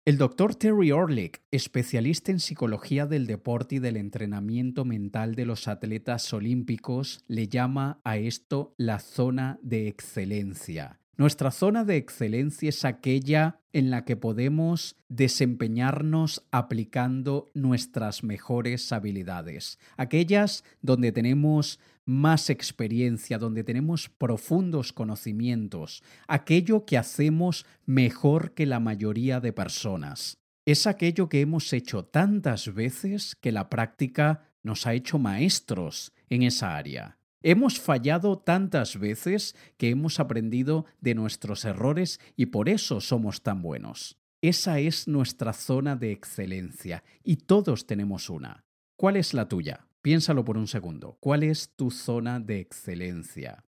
El 0.08 0.18
doctor 0.18 0.56
Terry 0.56 0.94
Orlick, 0.94 1.42
especialista 1.52 2.32
en 2.32 2.40
psicología 2.40 3.08
del 3.08 3.28
deporte 3.28 3.76
y 3.76 3.80
del 3.80 3.98
entrenamiento 3.98 4.86
mental 4.86 5.36
de 5.36 5.46
los 5.46 5.68
atletas 5.68 6.32
olímpicos, 6.32 7.26
le 7.28 7.50
llama 7.50 8.00
a 8.06 8.16
esto 8.16 8.74
la 8.78 9.00
zona 9.00 9.60
de 9.62 9.90
excelencia. 9.90 11.02
Nuestra 11.18 11.52
zona 11.52 11.84
de 11.84 11.98
excelencia 11.98 12.70
es 12.70 12.86
aquella 12.86 13.60
en 13.74 13.90
la 13.90 14.06
que 14.06 14.16
podemos 14.16 14.96
desempeñarnos 15.10 16.46
aplicando 16.52 17.50
nuestras 17.54 18.24
mejores 18.24 18.94
habilidades, 18.94 19.78
aquellas 19.98 20.64
donde 20.82 21.12
tenemos 21.12 21.80
más 22.08 22.50
experiencia, 22.50 23.38
donde 23.38 23.64
tenemos 23.64 24.10
profundos 24.10 24.94
conocimientos, 24.94 26.02
aquello 26.28 26.86
que 26.86 26.98
hacemos 26.98 27.66
mejor 27.86 28.54
que 28.54 28.66
la 28.66 28.80
mayoría 28.80 29.40
de 29.40 29.54
personas. 29.54 30.40
Es 30.66 30.88
aquello 30.88 31.30
que 31.30 31.42
hemos 31.42 31.72
hecho 31.74 32.06
tantas 32.06 32.74
veces 32.74 33.36
que 33.36 33.52
la 33.52 33.70
práctica 33.70 34.50
nos 34.64 34.88
ha 34.88 34.94
hecho 34.94 35.20
maestros 35.20 36.14
en 36.30 36.44
esa 36.44 36.76
área. 36.76 37.20
Hemos 37.44 37.80
fallado 37.80 38.40
tantas 38.40 39.00
veces 39.00 39.56
que 39.78 39.90
hemos 39.90 40.20
aprendido 40.20 40.86
de 41.00 41.14
nuestros 41.14 41.66
errores 41.66 42.20
y 42.36 42.48
por 42.48 42.68
eso 42.68 43.00
somos 43.00 43.44
tan 43.44 43.62
buenos. 43.62 44.18
Esa 44.42 44.80
es 44.80 45.08
nuestra 45.08 45.54
zona 45.54 45.96
de 45.96 46.12
excelencia 46.12 47.04
y 47.24 47.38
todos 47.38 47.86
tenemos 47.86 48.30
una. 48.30 48.66
¿Cuál 48.96 49.18
es 49.18 49.34
la 49.34 49.48
tuya? 49.48 49.87
Piénsalo 50.01 50.46
por 50.46 50.58
un 50.58 50.68
segundo. 50.68 51.18
¿Cuál 51.20 51.44
es 51.44 51.75
tu 51.75 51.92
zona 51.92 52.39
de 52.39 52.60
excelencia? 52.60 53.66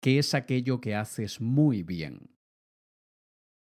¿Qué 0.00 0.18
es 0.18 0.34
aquello 0.34 0.80
que 0.80 0.94
haces 0.94 1.40
muy 1.40 1.82
bien? 1.82 2.34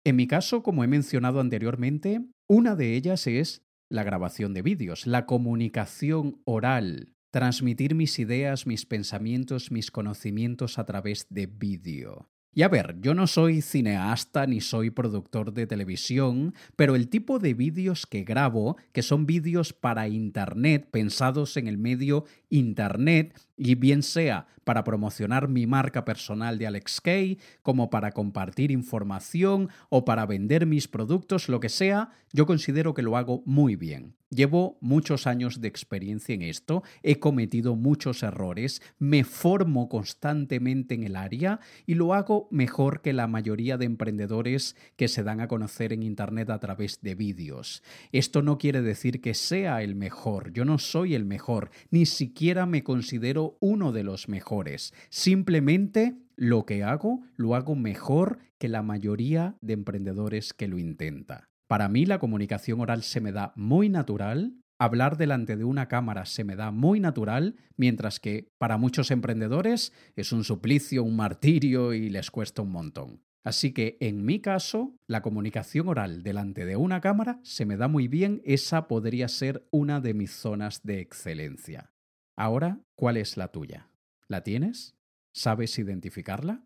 En 0.04 0.16
mi 0.16 0.26
caso, 0.26 0.62
como 0.62 0.82
he 0.82 0.88
mencionado 0.88 1.40
anteriormente, 1.40 2.24
una 2.48 2.74
de 2.74 2.96
ellas 2.96 3.26
es 3.26 3.64
la 3.88 4.02
grabación 4.02 4.52
de 4.52 4.62
vídeos, 4.62 5.06
la 5.06 5.26
comunicación 5.26 6.40
oral, 6.44 7.14
transmitir 7.30 7.94
mis 7.94 8.18
ideas, 8.18 8.66
mis 8.66 8.86
pensamientos, 8.86 9.70
mis 9.70 9.90
conocimientos 9.90 10.78
a 10.78 10.86
través 10.86 11.26
de 11.28 11.46
vídeo. 11.46 12.31
Y 12.54 12.62
a 12.62 12.68
ver, 12.68 12.96
yo 13.00 13.14
no 13.14 13.26
soy 13.26 13.62
cineasta 13.62 14.46
ni 14.46 14.60
soy 14.60 14.90
productor 14.90 15.54
de 15.54 15.66
televisión, 15.66 16.54
pero 16.76 16.96
el 16.96 17.08
tipo 17.08 17.38
de 17.38 17.54
vídeos 17.54 18.04
que 18.04 18.24
grabo, 18.24 18.76
que 18.92 19.00
son 19.00 19.24
vídeos 19.24 19.72
para 19.72 20.06
Internet, 20.06 20.86
pensados 20.90 21.56
en 21.56 21.66
el 21.66 21.78
medio 21.78 22.26
Internet, 22.52 23.34
y 23.56 23.74
bien 23.76 24.02
sea 24.02 24.46
para 24.64 24.84
promocionar 24.84 25.48
mi 25.48 25.66
marca 25.66 26.04
personal 26.04 26.58
de 26.58 26.66
Alex 26.66 27.00
Kay, 27.00 27.38
como 27.62 27.90
para 27.90 28.12
compartir 28.12 28.70
información 28.70 29.70
o 29.88 30.04
para 30.04 30.26
vender 30.26 30.66
mis 30.66 30.86
productos, 30.88 31.48
lo 31.48 31.60
que 31.60 31.68
sea, 31.68 32.10
yo 32.32 32.46
considero 32.46 32.94
que 32.94 33.02
lo 33.02 33.16
hago 33.16 33.42
muy 33.44 33.76
bien. 33.76 34.14
Llevo 34.30 34.78
muchos 34.80 35.26
años 35.26 35.60
de 35.60 35.68
experiencia 35.68 36.34
en 36.34 36.40
esto, 36.40 36.82
he 37.02 37.18
cometido 37.18 37.76
muchos 37.76 38.22
errores, 38.22 38.80
me 38.98 39.24
formo 39.24 39.90
constantemente 39.90 40.94
en 40.94 41.02
el 41.02 41.16
área 41.16 41.60
y 41.84 41.94
lo 41.94 42.14
hago 42.14 42.48
mejor 42.50 43.02
que 43.02 43.12
la 43.12 43.26
mayoría 43.26 43.76
de 43.76 43.84
emprendedores 43.84 44.74
que 44.96 45.08
se 45.08 45.22
dan 45.22 45.40
a 45.40 45.48
conocer 45.48 45.92
en 45.92 46.02
Internet 46.02 46.48
a 46.48 46.60
través 46.60 47.02
de 47.02 47.14
vídeos. 47.14 47.82
Esto 48.10 48.40
no 48.40 48.56
quiere 48.56 48.80
decir 48.80 49.20
que 49.20 49.34
sea 49.34 49.82
el 49.82 49.96
mejor, 49.96 50.52
yo 50.52 50.64
no 50.64 50.78
soy 50.78 51.14
el 51.14 51.26
mejor, 51.26 51.70
ni 51.90 52.06
siquiera 52.42 52.66
me 52.66 52.82
considero 52.82 53.56
uno 53.60 53.92
de 53.92 54.02
los 54.02 54.28
mejores. 54.28 54.92
Simplemente 55.10 56.16
lo 56.34 56.66
que 56.66 56.82
hago 56.82 57.22
lo 57.36 57.54
hago 57.54 57.76
mejor 57.76 58.40
que 58.58 58.68
la 58.68 58.82
mayoría 58.82 59.54
de 59.60 59.74
emprendedores 59.74 60.52
que 60.52 60.66
lo 60.66 60.76
intenta. 60.76 61.50
Para 61.68 61.88
mí 61.88 62.04
la 62.04 62.18
comunicación 62.18 62.80
oral 62.80 63.04
se 63.04 63.20
me 63.20 63.30
da 63.30 63.52
muy 63.54 63.88
natural, 63.88 64.56
hablar 64.76 65.18
delante 65.18 65.56
de 65.56 65.62
una 65.62 65.86
cámara 65.86 66.26
se 66.26 66.42
me 66.42 66.56
da 66.56 66.72
muy 66.72 66.98
natural, 66.98 67.54
mientras 67.76 68.18
que 68.18 68.48
para 68.58 68.76
muchos 68.76 69.12
emprendedores 69.12 69.92
es 70.16 70.32
un 70.32 70.42
suplicio, 70.42 71.04
un 71.04 71.14
martirio 71.14 71.92
y 71.92 72.10
les 72.10 72.32
cuesta 72.32 72.62
un 72.62 72.72
montón. 72.72 73.22
Así 73.44 73.72
que 73.72 73.98
en 74.00 74.24
mi 74.24 74.40
caso, 74.40 74.96
la 75.06 75.22
comunicación 75.22 75.86
oral 75.86 76.24
delante 76.24 76.64
de 76.64 76.74
una 76.74 77.00
cámara 77.00 77.38
se 77.44 77.66
me 77.66 77.76
da 77.76 77.86
muy 77.86 78.08
bien, 78.08 78.42
esa 78.44 78.88
podría 78.88 79.28
ser 79.28 79.64
una 79.70 80.00
de 80.00 80.14
mis 80.14 80.32
zonas 80.32 80.82
de 80.82 80.98
excelencia. 80.98 81.91
Ahora, 82.36 82.80
¿cuál 82.94 83.16
es 83.16 83.36
la 83.36 83.48
tuya? 83.48 83.90
¿La 84.28 84.42
tienes? 84.42 84.96
¿Sabes 85.32 85.78
identificarla? 85.78 86.64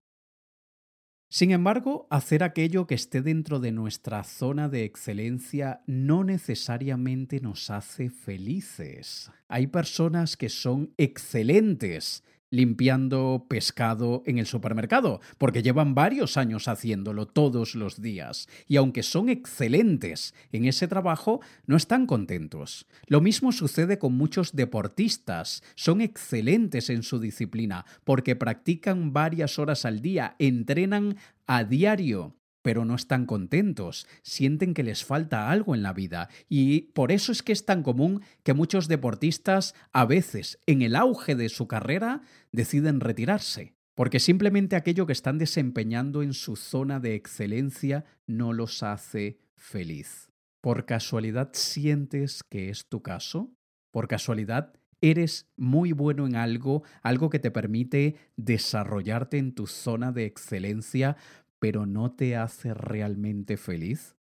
Sin 1.28 1.50
embargo, 1.50 2.06
hacer 2.10 2.44
aquello 2.44 2.86
que 2.86 2.94
esté 2.94 3.20
dentro 3.20 3.58
de 3.58 3.72
nuestra 3.72 4.22
zona 4.22 4.68
de 4.68 4.84
excelencia 4.84 5.82
no 5.86 6.22
necesariamente 6.22 7.40
nos 7.40 7.68
hace 7.70 8.10
felices. 8.10 9.32
Hay 9.48 9.66
personas 9.66 10.36
que 10.36 10.48
son 10.48 10.94
excelentes 10.96 12.22
limpiando 12.56 13.46
pescado 13.48 14.22
en 14.26 14.38
el 14.38 14.46
supermercado, 14.46 15.20
porque 15.38 15.62
llevan 15.62 15.94
varios 15.94 16.36
años 16.36 16.68
haciéndolo 16.68 17.26
todos 17.26 17.74
los 17.74 18.02
días, 18.02 18.48
y 18.66 18.76
aunque 18.76 19.02
son 19.02 19.28
excelentes 19.28 20.34
en 20.52 20.64
ese 20.64 20.88
trabajo, 20.88 21.40
no 21.66 21.76
están 21.76 22.06
contentos. 22.06 22.86
Lo 23.06 23.20
mismo 23.20 23.52
sucede 23.52 23.98
con 23.98 24.14
muchos 24.14 24.56
deportistas, 24.56 25.62
son 25.74 26.00
excelentes 26.00 26.90
en 26.90 27.02
su 27.02 27.20
disciplina, 27.20 27.84
porque 28.04 28.36
practican 28.36 29.12
varias 29.12 29.58
horas 29.58 29.84
al 29.84 30.00
día, 30.00 30.34
entrenan 30.38 31.16
a 31.46 31.62
diario, 31.64 32.34
pero 32.66 32.84
no 32.84 32.96
están 32.96 33.26
contentos, 33.26 34.08
sienten 34.22 34.74
que 34.74 34.82
les 34.82 35.04
falta 35.04 35.52
algo 35.52 35.76
en 35.76 35.84
la 35.84 35.92
vida 35.92 36.28
y 36.48 36.90
por 36.94 37.12
eso 37.12 37.30
es 37.30 37.44
que 37.44 37.52
es 37.52 37.64
tan 37.64 37.84
común 37.84 38.22
que 38.42 38.54
muchos 38.54 38.88
deportistas 38.88 39.76
a 39.92 40.04
veces 40.04 40.58
en 40.66 40.82
el 40.82 40.96
auge 40.96 41.36
de 41.36 41.48
su 41.48 41.68
carrera 41.68 42.22
deciden 42.50 42.98
retirarse, 42.98 43.76
porque 43.94 44.18
simplemente 44.18 44.74
aquello 44.74 45.06
que 45.06 45.12
están 45.12 45.38
desempeñando 45.38 46.24
en 46.24 46.34
su 46.34 46.56
zona 46.56 46.98
de 46.98 47.14
excelencia 47.14 48.04
no 48.26 48.52
los 48.52 48.82
hace 48.82 49.38
feliz. 49.54 50.32
¿Por 50.60 50.86
casualidad 50.86 51.50
sientes 51.52 52.42
que 52.42 52.70
es 52.70 52.88
tu 52.88 53.00
caso? 53.00 53.54
¿Por 53.92 54.08
casualidad 54.08 54.72
eres 55.00 55.48
muy 55.56 55.92
bueno 55.92 56.26
en 56.26 56.36
algo, 56.36 56.82
algo 57.02 57.30
que 57.30 57.38
te 57.38 57.50
permite 57.50 58.16
desarrollarte 58.36 59.38
en 59.38 59.54
tu 59.54 59.66
zona 59.66 60.12
de 60.12 60.24
excelencia, 60.24 61.16
pero 61.58 61.86
no 61.86 62.12
te 62.12 62.36
hace 62.36 62.74
realmente 62.74 63.56
feliz? 63.56 64.16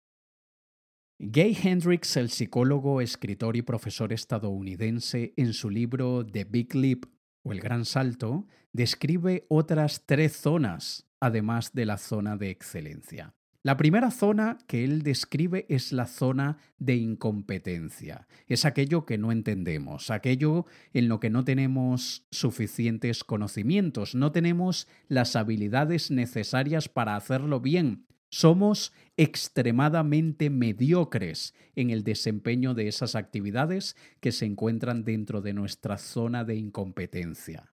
Gay 1.18 1.56
Hendricks, 1.62 2.16
el 2.16 2.30
psicólogo, 2.30 3.00
escritor 3.00 3.56
y 3.56 3.62
profesor 3.62 4.12
estadounidense, 4.12 5.34
en 5.36 5.52
su 5.52 5.68
libro 5.68 6.24
The 6.24 6.44
Big 6.44 6.74
Leap 6.74 7.04
o 7.42 7.52
El 7.52 7.60
Gran 7.60 7.84
Salto, 7.84 8.46
describe 8.72 9.44
otras 9.48 10.04
tres 10.06 10.32
zonas, 10.32 11.06
además 11.20 11.72
de 11.74 11.84
la 11.86 11.98
zona 11.98 12.36
de 12.36 12.50
excelencia. 12.50 13.34
La 13.62 13.76
primera 13.76 14.10
zona 14.10 14.56
que 14.66 14.84
él 14.84 15.02
describe 15.02 15.66
es 15.68 15.92
la 15.92 16.06
zona 16.06 16.56
de 16.78 16.96
incompetencia. 16.96 18.26
Es 18.46 18.64
aquello 18.64 19.04
que 19.04 19.18
no 19.18 19.32
entendemos, 19.32 20.10
aquello 20.10 20.64
en 20.94 21.08
lo 21.08 21.20
que 21.20 21.28
no 21.28 21.44
tenemos 21.44 22.26
suficientes 22.30 23.22
conocimientos, 23.22 24.14
no 24.14 24.32
tenemos 24.32 24.88
las 25.08 25.36
habilidades 25.36 26.10
necesarias 26.10 26.88
para 26.88 27.16
hacerlo 27.16 27.60
bien. 27.60 28.06
Somos 28.30 28.94
extremadamente 29.18 30.48
mediocres 30.48 31.52
en 31.76 31.90
el 31.90 32.02
desempeño 32.02 32.72
de 32.72 32.88
esas 32.88 33.14
actividades 33.14 33.94
que 34.20 34.32
se 34.32 34.46
encuentran 34.46 35.04
dentro 35.04 35.42
de 35.42 35.52
nuestra 35.52 35.98
zona 35.98 36.44
de 36.44 36.56
incompetencia. 36.56 37.70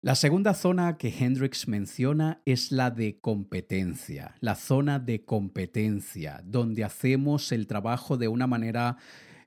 La 0.00 0.14
segunda 0.14 0.54
zona 0.54 0.96
que 0.96 1.08
Hendrix 1.08 1.66
menciona 1.66 2.40
es 2.44 2.70
la 2.70 2.92
de 2.92 3.18
competencia, 3.18 4.36
la 4.38 4.54
zona 4.54 5.00
de 5.00 5.24
competencia, 5.24 6.40
donde 6.44 6.84
hacemos 6.84 7.50
el 7.50 7.66
trabajo 7.66 8.16
de 8.16 8.28
una 8.28 8.46
manera 8.46 8.96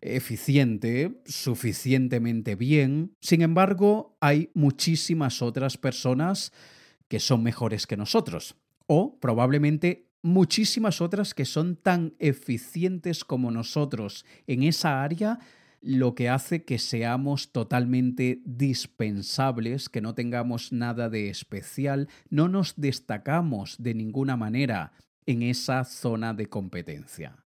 eficiente, 0.01 1.22
suficientemente 1.24 2.55
bien. 2.55 3.15
Sin 3.22 3.43
embargo, 3.43 4.17
hay 4.20 4.50
muchísimas 4.53 5.41
otras 5.41 5.77
personas 5.77 6.51
que 7.08 7.22
son 7.22 7.43
mejores 7.43 7.88
que 7.88 7.96
nosotros 7.96 8.58
o 8.88 9.17
probablemente 9.22 10.10
muchísimas 10.22 11.00
otras 11.00 11.34
que 11.34 11.46
son 11.46 11.77
tan 11.77 12.13
eficientes 12.20 13.24
como 13.24 13.51
nosotros 13.51 14.25
en 14.48 14.63
esa 14.63 15.01
área 15.01 15.39
lo 15.81 16.15
que 16.15 16.29
hace 16.29 16.63
que 16.63 16.77
seamos 16.77 17.51
totalmente 17.51 18.41
dispensables, 18.45 19.89
que 19.89 20.01
no 20.01 20.13
tengamos 20.13 20.71
nada 20.71 21.09
de 21.09 21.29
especial, 21.29 22.07
no 22.29 22.47
nos 22.47 22.75
destacamos 22.75 23.75
de 23.81 23.95
ninguna 23.95 24.38
manera 24.38 24.93
en 25.25 25.41
esa 25.41 25.83
zona 25.83 26.33
de 26.33 26.47
competencia. 26.47 27.43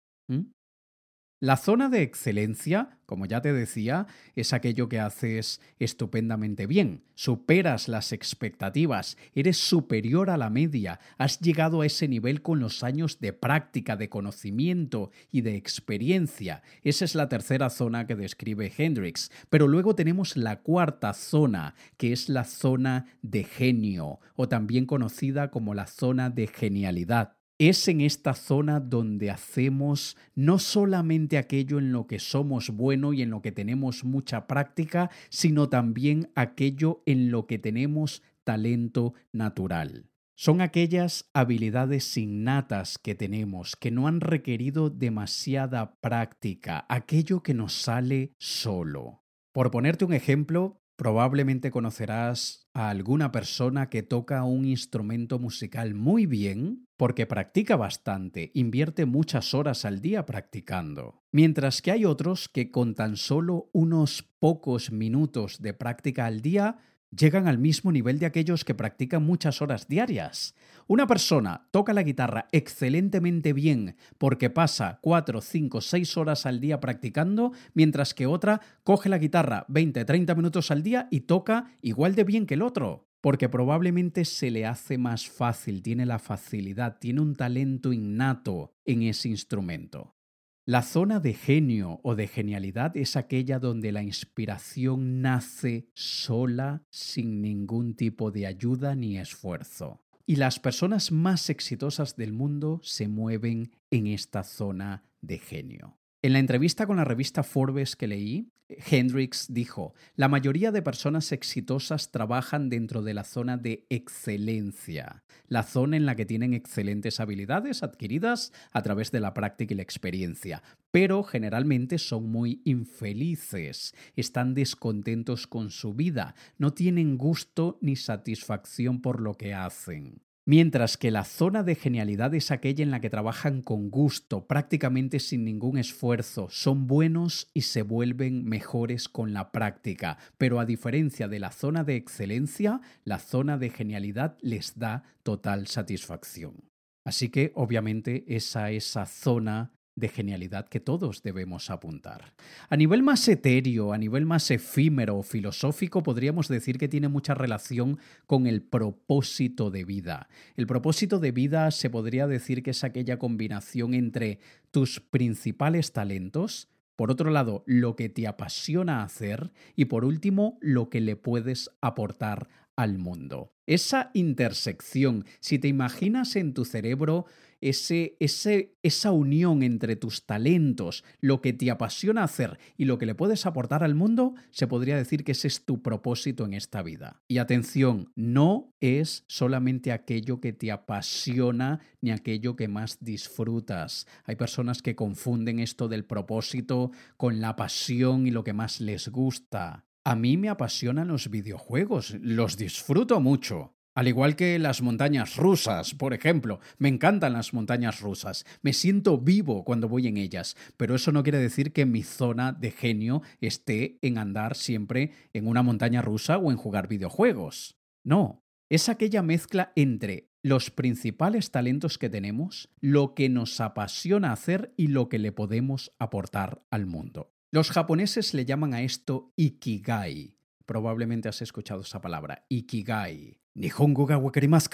La 1.42 1.56
zona 1.56 1.88
de 1.88 2.02
excelencia, 2.02 3.00
como 3.04 3.26
ya 3.26 3.40
te 3.40 3.52
decía, 3.52 4.06
es 4.36 4.52
aquello 4.52 4.88
que 4.88 5.00
haces 5.00 5.60
estupendamente 5.80 6.68
bien, 6.68 7.02
superas 7.16 7.88
las 7.88 8.12
expectativas, 8.12 9.16
eres 9.34 9.58
superior 9.58 10.30
a 10.30 10.36
la 10.36 10.50
media, 10.50 11.00
has 11.18 11.40
llegado 11.40 11.80
a 11.80 11.86
ese 11.86 12.06
nivel 12.06 12.42
con 12.42 12.60
los 12.60 12.84
años 12.84 13.18
de 13.18 13.32
práctica, 13.32 13.96
de 13.96 14.08
conocimiento 14.08 15.10
y 15.32 15.40
de 15.40 15.56
experiencia. 15.56 16.62
Esa 16.84 17.04
es 17.04 17.16
la 17.16 17.28
tercera 17.28 17.70
zona 17.70 18.06
que 18.06 18.14
describe 18.14 18.72
Hendrix. 18.78 19.32
Pero 19.50 19.66
luego 19.66 19.96
tenemos 19.96 20.36
la 20.36 20.60
cuarta 20.60 21.12
zona, 21.12 21.74
que 21.96 22.12
es 22.12 22.28
la 22.28 22.44
zona 22.44 23.06
de 23.22 23.42
genio, 23.42 24.20
o 24.36 24.48
también 24.48 24.86
conocida 24.86 25.50
como 25.50 25.74
la 25.74 25.88
zona 25.88 26.30
de 26.30 26.46
genialidad. 26.46 27.41
Es 27.58 27.86
en 27.86 28.00
esta 28.00 28.34
zona 28.34 28.80
donde 28.80 29.30
hacemos 29.30 30.16
no 30.34 30.58
solamente 30.58 31.38
aquello 31.38 31.78
en 31.78 31.92
lo 31.92 32.06
que 32.06 32.18
somos 32.18 32.70
buenos 32.70 33.14
y 33.14 33.22
en 33.22 33.30
lo 33.30 33.42
que 33.42 33.52
tenemos 33.52 34.04
mucha 34.04 34.46
práctica, 34.46 35.10
sino 35.28 35.68
también 35.68 36.30
aquello 36.34 37.02
en 37.06 37.30
lo 37.30 37.46
que 37.46 37.58
tenemos 37.58 38.22
talento 38.44 39.14
natural. 39.32 40.08
Son 40.34 40.60
aquellas 40.60 41.30
habilidades 41.34 42.16
innatas 42.16 42.98
que 42.98 43.14
tenemos, 43.14 43.76
que 43.76 43.92
no 43.92 44.08
han 44.08 44.20
requerido 44.20 44.90
demasiada 44.90 46.00
práctica, 46.00 46.84
aquello 46.88 47.44
que 47.44 47.54
nos 47.54 47.74
sale 47.74 48.32
solo. 48.38 49.22
Por 49.52 49.70
ponerte 49.70 50.04
un 50.04 50.14
ejemplo, 50.14 50.81
probablemente 50.96 51.70
conocerás 51.70 52.68
a 52.74 52.90
alguna 52.90 53.32
persona 53.32 53.88
que 53.90 54.02
toca 54.02 54.44
un 54.44 54.64
instrumento 54.64 55.38
musical 55.38 55.94
muy 55.94 56.26
bien 56.26 56.86
porque 56.96 57.26
practica 57.26 57.76
bastante, 57.76 58.50
invierte 58.54 59.06
muchas 59.06 59.54
horas 59.54 59.84
al 59.84 60.00
día 60.00 60.24
practicando. 60.24 61.22
Mientras 61.32 61.82
que 61.82 61.90
hay 61.90 62.04
otros 62.04 62.48
que 62.48 62.70
con 62.70 62.94
tan 62.94 63.16
solo 63.16 63.70
unos 63.72 64.22
pocos 64.38 64.92
minutos 64.92 65.60
de 65.60 65.74
práctica 65.74 66.26
al 66.26 66.40
día 66.40 66.78
llegan 67.16 67.46
al 67.46 67.58
mismo 67.58 67.92
nivel 67.92 68.18
de 68.18 68.26
aquellos 68.26 68.64
que 68.64 68.74
practican 68.74 69.22
muchas 69.22 69.62
horas 69.62 69.88
diarias. 69.88 70.54
Una 70.86 71.06
persona 71.06 71.68
toca 71.70 71.92
la 71.92 72.02
guitarra 72.02 72.48
excelentemente 72.52 73.52
bien 73.52 73.96
porque 74.18 74.50
pasa 74.50 74.98
4, 75.02 75.40
5, 75.40 75.80
6 75.80 76.16
horas 76.16 76.46
al 76.46 76.60
día 76.60 76.80
practicando, 76.80 77.52
mientras 77.74 78.14
que 78.14 78.26
otra 78.26 78.60
coge 78.82 79.08
la 79.08 79.18
guitarra 79.18 79.64
20, 79.68 80.04
30 80.04 80.34
minutos 80.34 80.70
al 80.70 80.82
día 80.82 81.08
y 81.10 81.20
toca 81.20 81.66
igual 81.82 82.14
de 82.14 82.24
bien 82.24 82.46
que 82.46 82.54
el 82.54 82.62
otro 82.62 83.08
porque 83.22 83.48
probablemente 83.48 84.24
se 84.24 84.50
le 84.50 84.66
hace 84.66 84.98
más 84.98 85.28
fácil, 85.28 85.80
tiene 85.80 86.04
la 86.04 86.18
facilidad, 86.18 86.98
tiene 86.98 87.20
un 87.20 87.36
talento 87.36 87.92
innato 87.92 88.74
en 88.84 89.02
ese 89.02 89.28
instrumento. 89.28 90.16
La 90.64 90.82
zona 90.82 91.18
de 91.18 91.34
genio 91.34 91.98
o 92.04 92.14
de 92.14 92.28
genialidad 92.28 92.96
es 92.96 93.16
aquella 93.16 93.58
donde 93.58 93.90
la 93.90 94.04
inspiración 94.04 95.20
nace 95.20 95.88
sola, 95.92 96.84
sin 96.88 97.42
ningún 97.42 97.96
tipo 97.96 98.30
de 98.30 98.46
ayuda 98.46 98.94
ni 98.94 99.18
esfuerzo. 99.18 100.04
Y 100.24 100.36
las 100.36 100.60
personas 100.60 101.10
más 101.10 101.50
exitosas 101.50 102.14
del 102.14 102.32
mundo 102.32 102.78
se 102.84 103.08
mueven 103.08 103.72
en 103.90 104.06
esta 104.06 104.44
zona 104.44 105.02
de 105.20 105.38
genio. 105.38 105.98
En 106.24 106.34
la 106.34 106.38
entrevista 106.38 106.86
con 106.86 106.98
la 106.98 107.04
revista 107.04 107.42
Forbes 107.42 107.96
que 107.96 108.06
leí, 108.06 108.52
Hendrix 108.68 109.52
dijo, 109.52 109.92
la 110.14 110.28
mayoría 110.28 110.70
de 110.70 110.80
personas 110.80 111.32
exitosas 111.32 112.12
trabajan 112.12 112.68
dentro 112.68 113.02
de 113.02 113.12
la 113.12 113.24
zona 113.24 113.56
de 113.56 113.86
excelencia, 113.90 115.24
la 115.48 115.64
zona 115.64 115.96
en 115.96 116.06
la 116.06 116.14
que 116.14 116.24
tienen 116.24 116.54
excelentes 116.54 117.18
habilidades 117.18 117.82
adquiridas 117.82 118.52
a 118.70 118.82
través 118.82 119.10
de 119.10 119.18
la 119.18 119.34
práctica 119.34 119.74
y 119.74 119.76
la 119.78 119.82
experiencia, 119.82 120.62
pero 120.92 121.24
generalmente 121.24 121.98
son 121.98 122.30
muy 122.30 122.62
infelices, 122.64 123.92
están 124.14 124.54
descontentos 124.54 125.48
con 125.48 125.72
su 125.72 125.92
vida, 125.92 126.36
no 126.56 126.72
tienen 126.72 127.18
gusto 127.18 127.78
ni 127.80 127.96
satisfacción 127.96 129.02
por 129.02 129.20
lo 129.20 129.34
que 129.34 129.54
hacen. 129.54 130.22
Mientras 130.44 130.96
que 130.96 131.12
la 131.12 131.24
zona 131.24 131.62
de 131.62 131.76
genialidad 131.76 132.34
es 132.34 132.50
aquella 132.50 132.82
en 132.82 132.90
la 132.90 133.00
que 133.00 133.10
trabajan 133.10 133.62
con 133.62 133.90
gusto, 133.90 134.48
prácticamente 134.48 135.20
sin 135.20 135.44
ningún 135.44 135.78
esfuerzo, 135.78 136.48
son 136.50 136.88
buenos 136.88 137.48
y 137.54 137.62
se 137.62 137.82
vuelven 137.82 138.44
mejores 138.44 139.08
con 139.08 139.32
la 139.32 139.52
práctica. 139.52 140.18
Pero 140.38 140.58
a 140.58 140.66
diferencia 140.66 141.28
de 141.28 141.38
la 141.38 141.52
zona 141.52 141.84
de 141.84 141.94
excelencia, 141.94 142.80
la 143.04 143.20
zona 143.20 143.56
de 143.56 143.70
genialidad 143.70 144.36
les 144.40 144.76
da 144.80 145.04
total 145.22 145.68
satisfacción. 145.68 146.64
Así 147.04 147.28
que 147.28 147.52
obviamente 147.54 148.24
esa 148.26 148.72
esa 148.72 149.06
zona 149.06 149.72
de 149.94 150.08
genialidad 150.08 150.68
que 150.68 150.80
todos 150.80 151.22
debemos 151.22 151.70
apuntar. 151.70 152.34
A 152.68 152.76
nivel 152.76 153.02
más 153.02 153.26
etéreo, 153.28 153.92
a 153.92 153.98
nivel 153.98 154.26
más 154.26 154.50
efímero 154.50 155.18
o 155.18 155.22
filosófico, 155.22 156.02
podríamos 156.02 156.48
decir 156.48 156.78
que 156.78 156.88
tiene 156.88 157.08
mucha 157.08 157.34
relación 157.34 157.98
con 158.26 158.46
el 158.46 158.62
propósito 158.62 159.70
de 159.70 159.84
vida. 159.84 160.28
El 160.56 160.66
propósito 160.66 161.18
de 161.18 161.32
vida 161.32 161.70
se 161.70 161.90
podría 161.90 162.26
decir 162.26 162.62
que 162.62 162.70
es 162.70 162.84
aquella 162.84 163.18
combinación 163.18 163.94
entre 163.94 164.38
tus 164.70 165.00
principales 165.00 165.92
talentos, 165.92 166.68
por 166.96 167.10
otro 167.10 167.30
lado, 167.30 167.64
lo 167.66 167.96
que 167.96 168.08
te 168.08 168.26
apasiona 168.26 169.02
hacer 169.02 169.50
y 169.74 169.86
por 169.86 170.04
último, 170.04 170.58
lo 170.60 170.88
que 170.88 171.00
le 171.00 171.16
puedes 171.16 171.70
aportar 171.80 172.48
al 172.76 172.98
mundo. 172.98 173.52
Esa 173.66 174.10
intersección, 174.14 175.24
si 175.40 175.58
te 175.58 175.68
imaginas 175.68 176.36
en 176.36 176.52
tu 176.52 176.64
cerebro 176.64 177.26
ese, 177.60 178.16
ese, 178.18 178.74
esa 178.82 179.12
unión 179.12 179.62
entre 179.62 179.94
tus 179.94 180.26
talentos, 180.26 181.04
lo 181.20 181.40
que 181.40 181.52
te 181.52 181.70
apasiona 181.70 182.24
hacer 182.24 182.58
y 182.76 182.86
lo 182.86 182.98
que 182.98 183.06
le 183.06 183.14
puedes 183.14 183.46
aportar 183.46 183.84
al 183.84 183.94
mundo, 183.94 184.34
se 184.50 184.66
podría 184.66 184.96
decir 184.96 185.22
que 185.22 185.32
ese 185.32 185.46
es 185.46 185.64
tu 185.64 185.80
propósito 185.80 186.44
en 186.44 186.54
esta 186.54 186.82
vida. 186.82 187.22
Y 187.28 187.38
atención, 187.38 188.10
no 188.16 188.74
es 188.80 189.24
solamente 189.28 189.92
aquello 189.92 190.40
que 190.40 190.52
te 190.52 190.72
apasiona 190.72 191.80
ni 192.00 192.10
aquello 192.10 192.56
que 192.56 192.66
más 192.66 192.98
disfrutas. 193.00 194.08
Hay 194.24 194.34
personas 194.34 194.82
que 194.82 194.96
confunden 194.96 195.60
esto 195.60 195.86
del 195.86 196.04
propósito 196.04 196.90
con 197.16 197.40
la 197.40 197.54
pasión 197.54 198.26
y 198.26 198.32
lo 198.32 198.42
que 198.42 198.52
más 198.52 198.80
les 198.80 199.08
gusta. 199.08 199.84
A 200.04 200.16
mí 200.16 200.36
me 200.36 200.48
apasionan 200.48 201.06
los 201.06 201.30
videojuegos, 201.30 202.16
los 202.20 202.56
disfruto 202.56 203.20
mucho. 203.20 203.76
Al 203.94 204.08
igual 204.08 204.34
que 204.34 204.58
las 204.58 204.82
montañas 204.82 205.36
rusas, 205.36 205.94
por 205.94 206.12
ejemplo, 206.12 206.58
me 206.78 206.88
encantan 206.88 207.34
las 207.34 207.54
montañas 207.54 208.00
rusas, 208.00 208.44
me 208.62 208.72
siento 208.72 209.18
vivo 209.18 209.64
cuando 209.64 209.88
voy 209.88 210.08
en 210.08 210.16
ellas, 210.16 210.56
pero 210.76 210.96
eso 210.96 211.12
no 211.12 211.22
quiere 211.22 211.38
decir 211.38 211.72
que 211.72 211.86
mi 211.86 212.02
zona 212.02 212.50
de 212.50 212.72
genio 212.72 213.22
esté 213.40 213.98
en 214.02 214.18
andar 214.18 214.56
siempre 214.56 215.12
en 215.34 215.46
una 215.46 215.62
montaña 215.62 216.02
rusa 216.02 216.36
o 216.36 216.50
en 216.50 216.56
jugar 216.56 216.88
videojuegos. 216.88 217.76
No, 218.02 218.42
es 218.70 218.88
aquella 218.88 219.22
mezcla 219.22 219.72
entre 219.76 220.32
los 220.42 220.72
principales 220.72 221.52
talentos 221.52 221.98
que 221.98 222.10
tenemos, 222.10 222.70
lo 222.80 223.14
que 223.14 223.28
nos 223.28 223.60
apasiona 223.60 224.32
hacer 224.32 224.74
y 224.76 224.88
lo 224.88 225.08
que 225.08 225.20
le 225.20 225.30
podemos 225.30 225.92
aportar 226.00 226.64
al 226.70 226.86
mundo. 226.86 227.32
Los 227.54 227.70
japoneses 227.70 228.32
le 228.32 228.46
llaman 228.46 228.72
a 228.72 228.80
esto 228.80 229.30
ikigai. 229.36 230.38
Probablemente 230.64 231.28
has 231.28 231.42
escuchado 231.42 231.82
esa 231.82 232.00
palabra, 232.00 232.46
ikigai. 232.48 233.42
Nihongo 233.54 234.06
ga 234.06 234.16
wakarimasu 234.16 234.70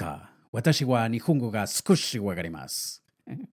Watashi 0.52 0.84
wa 0.84 1.08
nihongo 1.08 1.50
wakarimasu. 1.50 3.00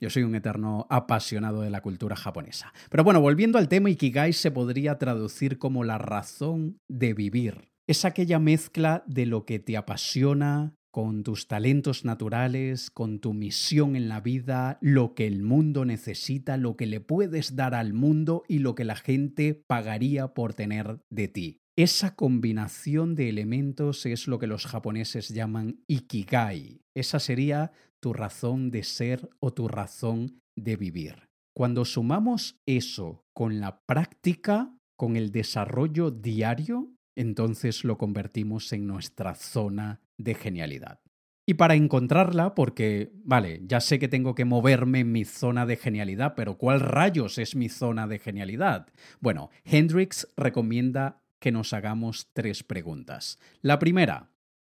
Yo 0.00 0.08
soy 0.08 0.22
un 0.22 0.36
eterno 0.36 0.86
apasionado 0.88 1.62
de 1.62 1.70
la 1.70 1.80
cultura 1.80 2.14
japonesa. 2.14 2.72
Pero 2.90 3.02
bueno, 3.02 3.20
volviendo 3.20 3.58
al 3.58 3.66
tema, 3.66 3.90
Ikigai 3.90 4.32
se 4.32 4.52
podría 4.52 4.98
traducir 4.98 5.58
como 5.58 5.82
la 5.82 5.98
razón 5.98 6.78
de 6.86 7.12
vivir. 7.12 7.72
Es 7.88 8.04
aquella 8.04 8.38
mezcla 8.38 9.02
de 9.08 9.26
lo 9.26 9.46
que 9.46 9.58
te 9.58 9.76
apasiona, 9.76 10.76
con 10.90 11.22
tus 11.22 11.46
talentos 11.46 12.04
naturales, 12.04 12.90
con 12.90 13.20
tu 13.20 13.32
misión 13.32 13.96
en 13.96 14.08
la 14.08 14.20
vida, 14.20 14.78
lo 14.80 15.14
que 15.14 15.26
el 15.26 15.42
mundo 15.42 15.84
necesita, 15.84 16.56
lo 16.56 16.76
que 16.76 16.86
le 16.86 17.00
puedes 17.00 17.56
dar 17.56 17.74
al 17.74 17.92
mundo 17.92 18.42
y 18.48 18.58
lo 18.58 18.74
que 18.74 18.84
la 18.84 18.96
gente 18.96 19.54
pagaría 19.54 20.34
por 20.34 20.54
tener 20.54 21.00
de 21.10 21.28
ti. 21.28 21.60
Esa 21.76 22.14
combinación 22.14 23.14
de 23.14 23.28
elementos 23.28 24.04
es 24.04 24.28
lo 24.28 24.38
que 24.38 24.46
los 24.46 24.66
japoneses 24.66 25.28
llaman 25.28 25.82
ikigai. 25.86 26.82
Esa 26.94 27.20
sería 27.20 27.72
tu 28.00 28.12
razón 28.12 28.70
de 28.70 28.82
ser 28.82 29.30
o 29.38 29.52
tu 29.52 29.68
razón 29.68 30.40
de 30.56 30.76
vivir. 30.76 31.28
Cuando 31.54 31.84
sumamos 31.84 32.60
eso 32.66 33.24
con 33.32 33.60
la 33.60 33.80
práctica, 33.86 34.76
con 34.96 35.16
el 35.16 35.30
desarrollo 35.30 36.10
diario, 36.10 36.92
entonces 37.16 37.84
lo 37.84 37.98
convertimos 37.98 38.72
en 38.72 38.86
nuestra 38.86 39.34
zona 39.34 40.00
de 40.22 40.34
genialidad. 40.34 41.00
Y 41.46 41.54
para 41.54 41.74
encontrarla, 41.74 42.54
porque, 42.54 43.10
vale, 43.24 43.62
ya 43.64 43.80
sé 43.80 43.98
que 43.98 44.08
tengo 44.08 44.34
que 44.34 44.44
moverme 44.44 45.00
en 45.00 45.10
mi 45.10 45.24
zona 45.24 45.66
de 45.66 45.76
genialidad, 45.76 46.34
pero 46.36 46.58
¿cuál 46.58 46.80
rayos 46.80 47.38
es 47.38 47.56
mi 47.56 47.68
zona 47.68 48.06
de 48.06 48.18
genialidad? 48.18 48.86
Bueno, 49.18 49.50
Hendrix 49.64 50.28
recomienda 50.36 51.22
que 51.40 51.50
nos 51.50 51.72
hagamos 51.72 52.28
tres 52.34 52.62
preguntas. 52.62 53.38
La 53.62 53.78
primera, 53.78 54.30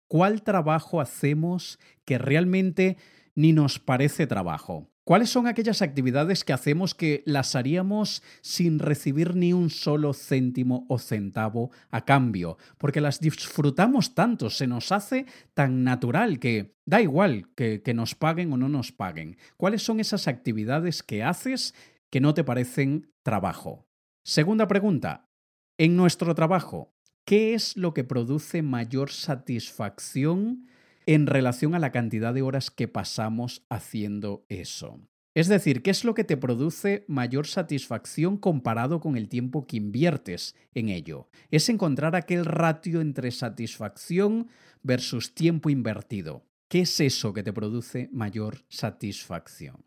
¿cuál 0.09 0.43
trabajo 0.43 1.01
hacemos 1.01 1.79
que 2.05 2.19
realmente 2.19 2.97
ni 3.35 3.53
nos 3.53 3.79
parece 3.79 4.27
trabajo? 4.27 4.91
¿Cuáles 5.05 5.29
son 5.29 5.47
aquellas 5.47 5.83
actividades 5.83 6.45
que 6.45 6.55
hacemos 6.55 6.95
que 6.95 7.23
las 7.27 7.55
haríamos 7.57 8.23
sin 8.41 8.79
recibir 8.79 9.37
ni 9.37 9.53
un 9.53 9.69
solo 9.69 10.15
céntimo 10.15 10.87
o 10.89 10.99
centavo 10.99 11.71
a 11.91 12.07
cambio? 12.07 12.57
Porque 12.79 13.03
las 13.03 13.21
disfrutamos 13.21 14.15
tanto, 14.15 14.49
se 14.49 14.67
nos 14.67 14.93
hace 14.93 15.27
tan 15.53 15.85
natural 15.85 16.39
que 16.39 16.79
da 16.87 17.03
igual 17.03 17.51
que, 17.55 17.83
que 17.83 17.93
nos 17.93 18.15
paguen 18.15 18.51
o 18.55 18.57
no 18.57 18.71
nos 18.71 18.93
paguen. 18.93 19.37
¿Cuáles 19.59 19.83
son 19.83 20.01
esas 20.01 20.27
actividades 20.27 21.03
que 21.03 21.23
haces 21.23 21.75
que 22.11 22.23
no 22.23 22.33
te 22.33 22.43
parecen 22.43 23.13
trabajo? 23.23 23.87
Segunda 24.25 24.69
pregunta, 24.69 25.29
en 25.77 25.97
nuestro 25.97 26.35
trabajo, 26.35 26.95
¿qué 27.27 27.53
es 27.53 27.77
lo 27.77 27.93
que 27.93 28.05
produce 28.05 28.63
mayor 28.63 29.11
satisfacción? 29.11 30.67
En 31.07 31.27
relación 31.27 31.75
a 31.75 31.79
la 31.79 31.93
cantidad 31.93 32.35
de 32.35 32.43
horas 32.43 32.71
que 32.71 32.89
pasamos 32.89 33.65
haciendo 33.69 34.45
eso. 34.49 35.01
Es 35.35 35.49
decir, 35.49 35.83
¿qué 35.83 35.91
es 35.91 36.05
lo 36.05 36.15
que 36.15 36.23
te 36.23 36.37
produce 36.37 37.05
mayor 37.09 37.49
satisfacción 37.49 38.37
comparado 38.37 39.01
con 39.01 39.17
el 39.17 39.29
tiempo 39.29 39.67
que 39.67 39.79
inviertes 39.79 40.55
en 40.75 40.89
ello? 40.89 41.29
Es 41.51 41.69
encontrar 41.69 42.15
aquel 42.15 42.45
ratio 42.45 43.01
entre 43.01 43.33
satisfacción 43.33 44.49
versus 44.83 45.35
tiempo 45.35 45.71
invertido. 45.71 46.45
¿Qué 46.71 46.81
es 46.81 47.01
eso 47.01 47.33
que 47.33 47.43
te 47.43 47.53
produce 47.53 48.09
mayor 48.13 48.59
satisfacción? 48.69 49.85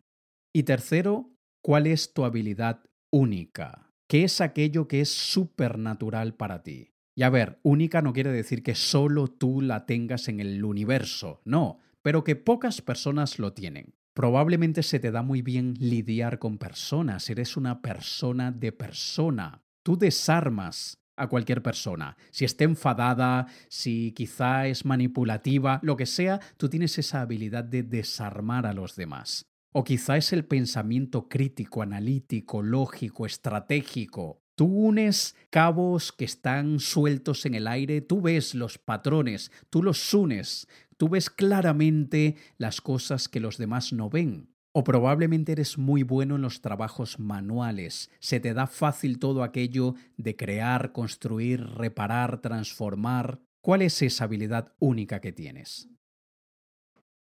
Y 0.54 0.64
tercero, 0.64 1.30
¿cuál 1.62 1.86
es 1.86 2.12
tu 2.12 2.24
habilidad 2.24 2.82
única? 3.10 3.90
¿Qué 4.06 4.24
es 4.24 4.42
aquello 4.42 4.86
que 4.86 5.00
es 5.00 5.08
supernatural 5.08 6.34
para 6.34 6.62
ti? 6.62 6.92
Y 7.18 7.24
a 7.24 7.30
ver, 7.30 7.58
única 7.64 8.00
no 8.00 8.12
quiere 8.12 8.30
decir 8.30 8.62
que 8.62 8.76
solo 8.76 9.26
tú 9.26 9.60
la 9.60 9.86
tengas 9.86 10.28
en 10.28 10.38
el 10.38 10.64
universo, 10.64 11.40
no, 11.44 11.80
pero 12.00 12.22
que 12.22 12.36
pocas 12.36 12.80
personas 12.80 13.40
lo 13.40 13.54
tienen. 13.54 13.96
Probablemente 14.14 14.84
se 14.84 15.00
te 15.00 15.10
da 15.10 15.22
muy 15.22 15.42
bien 15.42 15.74
lidiar 15.80 16.38
con 16.38 16.58
personas, 16.58 17.28
eres 17.28 17.56
una 17.56 17.82
persona 17.82 18.52
de 18.52 18.70
persona. 18.70 19.64
Tú 19.82 19.98
desarmas 19.98 20.98
a 21.16 21.26
cualquier 21.26 21.60
persona. 21.60 22.16
Si 22.30 22.44
está 22.44 22.62
enfadada, 22.62 23.48
si 23.68 24.12
quizá 24.12 24.68
es 24.68 24.84
manipulativa, 24.84 25.80
lo 25.82 25.96
que 25.96 26.06
sea, 26.06 26.38
tú 26.56 26.68
tienes 26.68 26.98
esa 26.98 27.22
habilidad 27.22 27.64
de 27.64 27.82
desarmar 27.82 28.64
a 28.64 28.74
los 28.74 28.94
demás. 28.94 29.44
O 29.72 29.82
quizá 29.82 30.16
es 30.18 30.32
el 30.32 30.44
pensamiento 30.44 31.28
crítico, 31.28 31.82
analítico, 31.82 32.62
lógico, 32.62 33.26
estratégico. 33.26 34.40
Tú 34.58 34.66
unes 34.66 35.36
cabos 35.50 36.10
que 36.10 36.24
están 36.24 36.80
sueltos 36.80 37.46
en 37.46 37.54
el 37.54 37.68
aire, 37.68 38.00
tú 38.00 38.20
ves 38.20 38.56
los 38.56 38.76
patrones, 38.76 39.52
tú 39.70 39.84
los 39.84 40.12
unes, 40.12 40.66
tú 40.96 41.08
ves 41.08 41.30
claramente 41.30 42.34
las 42.56 42.80
cosas 42.80 43.28
que 43.28 43.38
los 43.38 43.56
demás 43.56 43.92
no 43.92 44.10
ven. 44.10 44.48
O 44.72 44.82
probablemente 44.82 45.52
eres 45.52 45.78
muy 45.78 46.02
bueno 46.02 46.34
en 46.34 46.42
los 46.42 46.60
trabajos 46.60 47.20
manuales, 47.20 48.10
se 48.18 48.40
te 48.40 48.52
da 48.52 48.66
fácil 48.66 49.20
todo 49.20 49.44
aquello 49.44 49.94
de 50.16 50.34
crear, 50.34 50.90
construir, 50.90 51.60
reparar, 51.60 52.40
transformar. 52.40 53.38
¿Cuál 53.60 53.82
es 53.82 54.02
esa 54.02 54.24
habilidad 54.24 54.72
única 54.80 55.20
que 55.20 55.30
tienes? 55.30 55.88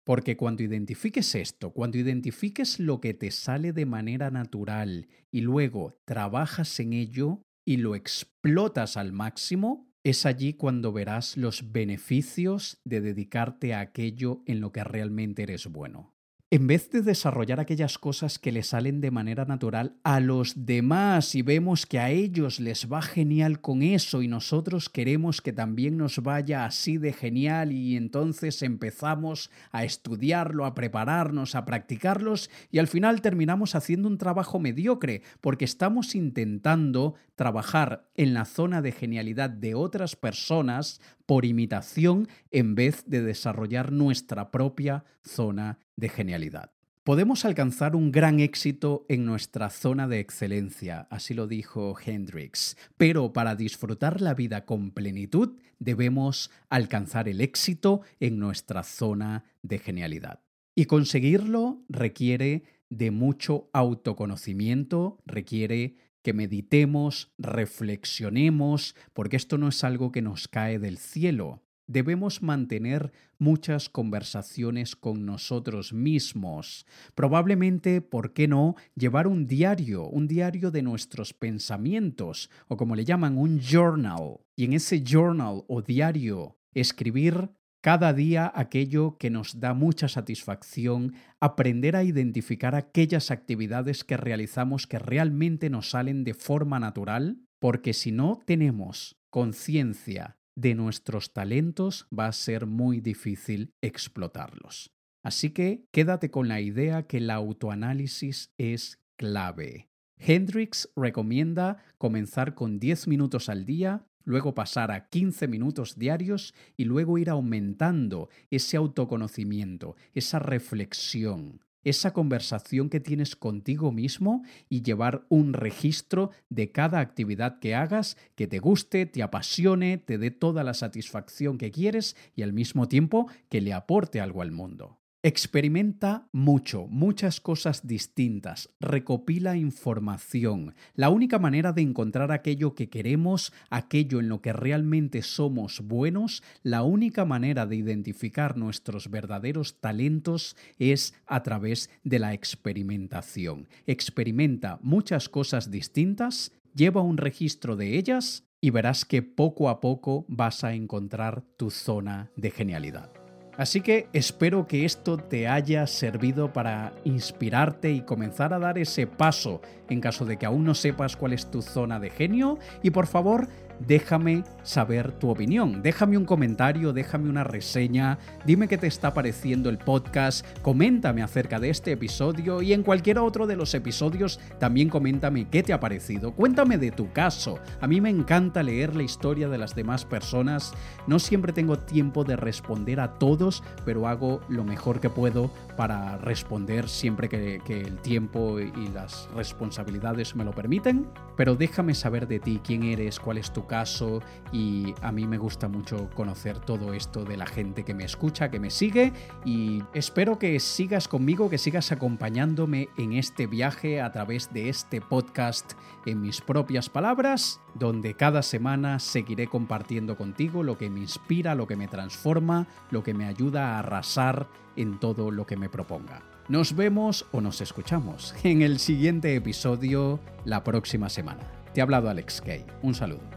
Porque 0.05 0.37
cuando 0.37 0.63
identifiques 0.63 1.35
esto, 1.35 1.73
cuando 1.73 1.99
identifiques 1.99 2.79
lo 2.79 3.01
que 3.01 3.15
te 3.15 3.31
sale 3.31 3.73
de 3.73 3.87
manera 3.87 4.31
natural 4.31 5.09
y 5.31 5.41
luego 5.41 5.99
trabajas 6.05 6.79
en 6.79 6.93
ello 6.93 7.43
y 7.65 7.79
lo 7.79 7.95
explotas 7.95 8.97
al 8.97 9.13
máximo, 9.13 9.91
es 10.03 10.27
allí 10.27 10.53
cuando 10.53 10.93
verás 10.93 11.39
los 11.39 11.73
beneficios 11.73 12.79
de 12.85 13.01
dedicarte 13.01 13.73
a 13.73 13.81
aquello 13.81 14.43
en 14.45 14.61
lo 14.61 14.71
que 14.71 14.85
realmente 14.85 15.45
eres 15.45 15.67
bueno 15.67 16.14
en 16.51 16.67
vez 16.67 16.91
de 16.91 17.03
desarrollar 17.03 17.59
aquellas 17.59 17.99
cosas 17.99 18.39
que 18.39 18.53
le 18.53 18.63
salen 18.63 19.01
de 19.01 19.11
manera 19.11 19.45
natural 19.45 19.97
a 20.05 20.21
los 20.21 20.67
demás 20.67 21.35
y 21.35 21.43
vemos 21.43 21.87
que 21.87 21.99
a 21.99 22.11
ellos 22.11 22.61
les 22.61 22.93
va 22.93 23.03
genial 23.03 23.61
con 23.61 23.83
eso 23.83 24.23
y 24.23 24.29
nosotros 24.29 24.89
queremos 24.89 25.41
que 25.41 25.53
también 25.53 25.97
nos 25.97 26.23
vaya 26.23 26.65
así 26.65 26.99
de 26.99 27.13
genial 27.13 27.73
y 27.73 27.97
entonces 27.97 28.63
empezamos 28.63 29.51
a 29.73 29.85
estudiarlo, 29.85 30.67
a 30.67 30.75
prepararnos, 30.75 31.55
a 31.55 31.65
practicarlos 31.65 32.51
y 32.71 32.79
al 32.79 32.89
final 32.89 33.23
terminamos 33.23 33.75
haciendo 33.75 34.07
un 34.07 34.19
trabajo 34.19 34.61
mediocre 34.61 35.23
porque 35.41 35.65
estamos 35.65 36.15
intentando 36.15 37.15
trabajar 37.37 38.07
en 38.15 38.35
la 38.35 38.45
zona 38.45 38.81
de 38.83 38.93
genialidad 38.93 39.51
de 39.51 39.75
otras 39.75 40.15
personas 40.15 41.01
por 41.27 41.45
imitación 41.45 42.29
en 42.51 42.75
vez 42.75 43.05
de 43.07 43.23
desarrollar 43.23 43.93
nuestra 43.93 44.51
propia 44.51 45.05
zona 45.23 45.79
de 45.97 46.09
genialidad. 46.09 46.73
Podemos 47.05 47.45
alcanzar 47.45 47.97
un 47.97 48.13
gran 48.13 48.41
éxito 48.41 49.05
en 49.11 49.27
nuestra 49.27 49.69
zona 49.69 50.09
de 50.09 50.21
excelencia, 50.21 51.07
así 51.11 51.35
lo 51.35 51.47
dijo 51.47 51.95
Hendrix, 52.03 52.79
pero 52.97 53.35
para 53.35 53.57
disfrutar 53.57 54.23
la 54.23 54.33
vida 54.33 54.65
con 54.65 54.91
plenitud 54.91 55.59
debemos 55.79 56.51
alcanzar 56.71 57.29
el 57.29 57.43
éxito 57.43 58.01
en 58.21 58.39
nuestra 58.39 58.85
zona 58.85 59.45
de 59.63 59.79
genialidad. 59.81 60.41
Y 60.75 60.87
conseguirlo 60.87 61.85
requiere 61.91 62.65
de 62.89 63.11
mucho 63.11 63.69
autoconocimiento, 63.75 65.19
requiere 65.27 65.97
que 66.23 66.33
meditemos, 66.33 67.35
reflexionemos, 67.37 68.97
porque 69.13 69.37
esto 69.37 69.59
no 69.59 69.69
es 69.69 69.85
algo 69.85 70.11
que 70.11 70.23
nos 70.23 70.49
cae 70.49 70.79
del 70.79 70.97
cielo. 70.97 71.64
Debemos 71.87 72.43
mantener 72.43 73.13
muchas 73.39 73.91
conversaciones 73.91 74.97
con 74.97 75.27
nosotros 75.27 75.93
mismos. 75.93 76.87
Probablemente, 77.15 78.01
¿por 78.01 78.33
qué 78.33 78.49
no?, 78.49 78.75
llevar 78.95 79.27
un 79.27 79.47
diario, 79.47 80.09
un 80.09 80.27
diario 80.27 80.71
de 80.71 80.83
nuestros 80.83 81.35
pensamientos, 81.35 82.51
o 82.69 82.77
como 82.79 82.97
le 82.97 83.05
llaman, 83.05 83.37
un 83.37 83.61
journal. 83.61 84.39
Y 84.57 84.65
en 84.65 84.73
ese 84.73 85.03
journal 85.05 85.65
o 85.69 85.83
diario, 85.83 86.57
escribir 86.73 87.51
cada 87.83 88.15
día 88.15 88.51
aquello 88.55 89.19
que 89.19 89.29
nos 89.29 89.61
da 89.61 89.75
mucha 89.75 90.09
satisfacción, 90.09 91.13
aprender 91.39 91.97
a 91.97 92.03
identificar 92.03 92.75
aquellas 92.75 93.31
actividades 93.31 94.05
que 94.05 94.17
realizamos 94.17 94.87
que 94.87 94.99
realmente 94.99 95.69
nos 95.69 95.91
salen 95.91 96.25
de 96.25 96.33
forma 96.33 96.81
natural, 96.81 97.43
porque 97.59 97.93
si 97.93 98.11
no 98.11 98.41
tenemos 98.47 99.19
conciencia 99.29 100.39
de 100.57 100.75
nuestros 100.75 101.33
talentos 101.33 102.07
va 102.17 102.27
a 102.27 102.33
ser 102.33 102.67
muy 102.67 103.01
difícil 103.01 103.73
explotarlos. 103.83 104.93
Así 105.23 105.51
que 105.51 105.87
quédate 105.91 106.31
con 106.31 106.49
la 106.49 106.61
idea 106.61 107.07
que 107.07 107.17
el 107.19 107.31
autoanálisis 107.31 108.53
es 108.59 109.01
clave. 109.17 109.89
Hendrix 110.19 110.91
recomienda 110.97 111.83
comenzar 111.99 112.55
con 112.55 112.79
10 112.79 113.09
minutos 113.09 113.49
al 113.49 113.65
día 113.65 114.07
luego 114.25 114.55
pasar 114.55 114.91
a 114.91 115.09
15 115.09 115.49
minutos 115.49 115.99
diarios 115.99 116.55
y 116.77 116.85
luego 116.85 117.19
ir 117.19 117.31
aumentando 117.31 118.29
ese 118.51 118.77
autoconocimiento, 118.77 119.97
esa 120.15 120.39
reflexión, 120.39 121.61
esa 121.85 122.13
conversación 122.13 122.91
que 122.91 123.01
tienes 123.01 123.37
contigo 123.37 123.93
mismo 123.93 124.43
y 124.69 124.83
llevar 124.83 125.25
un 125.29 125.53
registro 125.53 126.31
de 126.49 126.73
cada 126.73 127.01
actividad 127.01 127.59
que 127.59 127.75
hagas 127.75 128.17
que 128.35 128.47
te 128.47 128.59
guste, 128.59 129.07
te 129.07 129.23
apasione, 129.23 129.99
te 129.99 130.19
dé 130.19 130.31
toda 130.31 130.65
la 130.65 130.75
satisfacción 130.75 131.59
que 131.59 131.71
quieres 131.71 132.17
y 132.35 132.43
al 132.43 132.53
mismo 132.53 132.89
tiempo 132.89 133.29
que 133.49 133.61
le 133.61 133.73
aporte 133.73 134.21
algo 134.21 134.43
al 134.43 134.51
mundo. 134.51 134.99
Experimenta 135.27 136.29
mucho, 136.33 136.87
muchas 136.87 137.41
cosas 137.41 137.87
distintas, 137.87 138.69
recopila 138.79 139.57
información. 139.57 140.75
La 140.97 141.09
única 141.09 141.39
manera 141.39 141.73
de 141.73 141.81
encontrar 141.81 142.31
aquello 142.31 142.75
que 142.75 142.91
queremos, 142.91 143.51
aquello 143.71 144.21
en 144.21 144.29
lo 144.29 144.43
que 144.43 144.53
realmente 144.53 145.23
somos 145.23 145.81
buenos, 145.81 146.43
la 146.63 146.83
única 146.83 147.25
manera 147.25 147.65
de 147.65 147.77
identificar 147.77 148.59
nuestros 148.59 149.09
verdaderos 149.11 149.81
talentos 149.81 150.59
es 150.79 151.15
a 151.25 151.43
través 151.43 151.89
de 152.03 152.19
la 152.19 152.35
experimentación. 152.35 153.67
Experimenta 153.87 154.79
muchas 154.83 155.31
cosas 155.31 155.71
distintas, 155.71 156.53
lleva 156.75 157.01
un 157.01 157.17
registro 157.17 157.77
de 157.77 157.97
ellas 157.97 158.45
y 158.61 158.69
verás 158.69 159.07
que 159.07 159.23
poco 159.23 159.71
a 159.71 159.81
poco 159.81 160.27
vas 160.29 160.65
a 160.65 160.75
encontrar 160.75 161.45
tu 161.57 161.71
zona 161.71 162.31
de 162.37 162.51
genialidad. 162.51 163.24
Así 163.57 163.81
que 163.81 164.09
espero 164.13 164.67
que 164.67 164.85
esto 164.85 165.17
te 165.17 165.47
haya 165.47 165.87
servido 165.87 166.53
para 166.53 166.93
inspirarte 167.05 167.93
y 167.93 168.01
comenzar 168.01 168.53
a 168.53 168.59
dar 168.59 168.79
ese 168.79 169.07
paso 169.07 169.61
en 169.89 170.01
caso 170.01 170.25
de 170.25 170.37
que 170.37 170.47
aún 170.47 170.65
no 170.65 170.75
sepas 170.75 171.17
cuál 171.17 171.33
es 171.33 171.51
tu 171.51 171.63
zona 171.63 172.01
de 172.01 172.11
genio. 172.11 172.59
Y 172.83 172.91
por 172.91 173.07
favor 173.07 173.49
déjame 173.81 174.45
saber 174.63 175.13
tu 175.13 175.31
opinión. 175.31 175.83
Déjame 175.83 176.17
un 176.17 176.25
comentario, 176.25 176.93
déjame 176.93 177.29
una 177.29 177.45
reseña, 177.45 178.19
dime 178.45 178.69
qué 178.69 178.79
te 178.79 178.87
está 178.87 179.15
pareciendo 179.15 179.71
el 179.71 179.79
podcast, 179.79 180.47
coméntame 180.63 181.23
acerca 181.23 181.61
de 181.61 181.71
este 181.71 181.93
episodio 181.93 182.63
y 182.63 182.73
en 182.73 182.83
cualquier 182.83 183.19
otro 183.19 183.47
de 183.47 183.57
los 183.57 183.75
episodios 183.75 184.41
también 184.59 184.89
coméntame 184.89 185.49
qué 185.49 185.63
te 185.63 185.73
ha 185.73 185.81
parecido. 185.81 186.33
Cuéntame 186.33 186.79
de 186.79 186.91
tu 186.91 187.13
caso. 187.13 187.59
A 187.81 187.87
mí 187.87 188.01
me 188.01 188.11
encanta 188.11 188.63
leer 188.63 188.97
la 188.97 189.03
historia 189.03 189.49
de 189.49 189.59
las 189.59 189.75
demás 189.75 190.05
personas. 190.05 190.73
No 191.07 191.19
siempre 191.19 191.53
tengo 191.53 191.79
tiempo 191.79 192.25
de 192.25 192.37
responder 192.37 193.01
a 193.01 193.19
todos, 193.19 193.63
pero 193.85 194.09
hago 194.09 194.41
lo 194.49 194.65
mejor 194.65 195.01
que 195.01 195.11
puedo 195.11 195.51
para 195.77 196.17
responder 196.19 196.89
siempre 196.89 197.29
que, 197.29 197.61
que 197.65 197.81
el 197.81 197.99
tiempo 197.99 198.61
y 198.61 198.89
las 198.93 199.29
responsabilidades 199.35 200.35
me 200.37 200.45
lo 200.45 200.53
permiten. 200.53 201.07
Pero 201.37 201.57
déjame 201.57 201.95
saber 201.95 202.29
de 202.29 202.39
ti, 202.39 202.61
quién 202.65 202.85
eres, 202.85 203.19
cuál 203.19 203.39
es 203.39 203.53
caso 203.67 204.21
y 204.53 204.95
a 205.03 205.13
mí 205.13 205.27
me 205.27 205.39
gusta 205.39 205.69
mucho 205.69 206.11
conocer 206.15 206.59
todo 206.59 206.93
esto 206.93 207.25
de 207.25 207.37
la 207.37 207.47
gente 207.47 207.85
que 207.85 207.95
me 207.95 208.05
escucha, 208.05 208.51
que 208.51 208.61
me 208.61 208.71
sigue 208.71 209.13
y 209.45 209.83
espero 209.95 210.39
que 210.39 210.59
sigas 210.61 211.09
conmigo, 211.09 211.51
que 211.51 211.59
sigas 211.59 211.93
acompañándome 211.93 212.89
en 212.97 213.13
este 213.13 213.47
viaje 213.47 214.01
a 214.01 214.13
través 214.13 214.53
de 214.53 214.69
este 214.69 215.01
podcast 215.01 215.73
en 216.07 216.21
mis 216.21 216.41
propias 216.41 216.89
palabras, 216.89 217.61
donde 217.75 218.15
cada 218.15 218.43
semana 218.43 218.99
seguiré 218.99 219.47
compartiendo 219.47 220.17
contigo 220.17 220.63
lo 220.63 220.79
que 220.79 220.91
me 220.91 221.01
inspira, 221.01 221.55
lo 221.55 221.67
que 221.67 221.77
me 221.77 221.89
transforma, 221.89 222.67
lo 222.91 223.03
que 223.03 223.15
me 223.15 223.27
ayuda 223.27 223.77
a 223.77 223.79
arrasar 223.81 224.49
en 224.77 224.99
todo 224.99 225.31
lo 225.31 225.47
que 225.47 225.57
me 225.57 225.69
proponga. 225.69 226.23
Nos 226.49 226.77
vemos 226.77 227.27
o 227.33 227.41
nos 227.41 227.61
escuchamos 227.61 228.35
en 228.43 228.63
el 228.63 228.79
siguiente 228.79 229.35
episodio 229.35 230.21
la 230.45 230.63
próxima 230.63 231.09
semana. 231.09 231.43
Te 231.73 231.81
ha 231.81 231.85
hablado 231.85 232.11
Alex 232.11 232.41
Kay. 232.43 232.67
Un 232.83 232.95
saludo. 232.95 233.34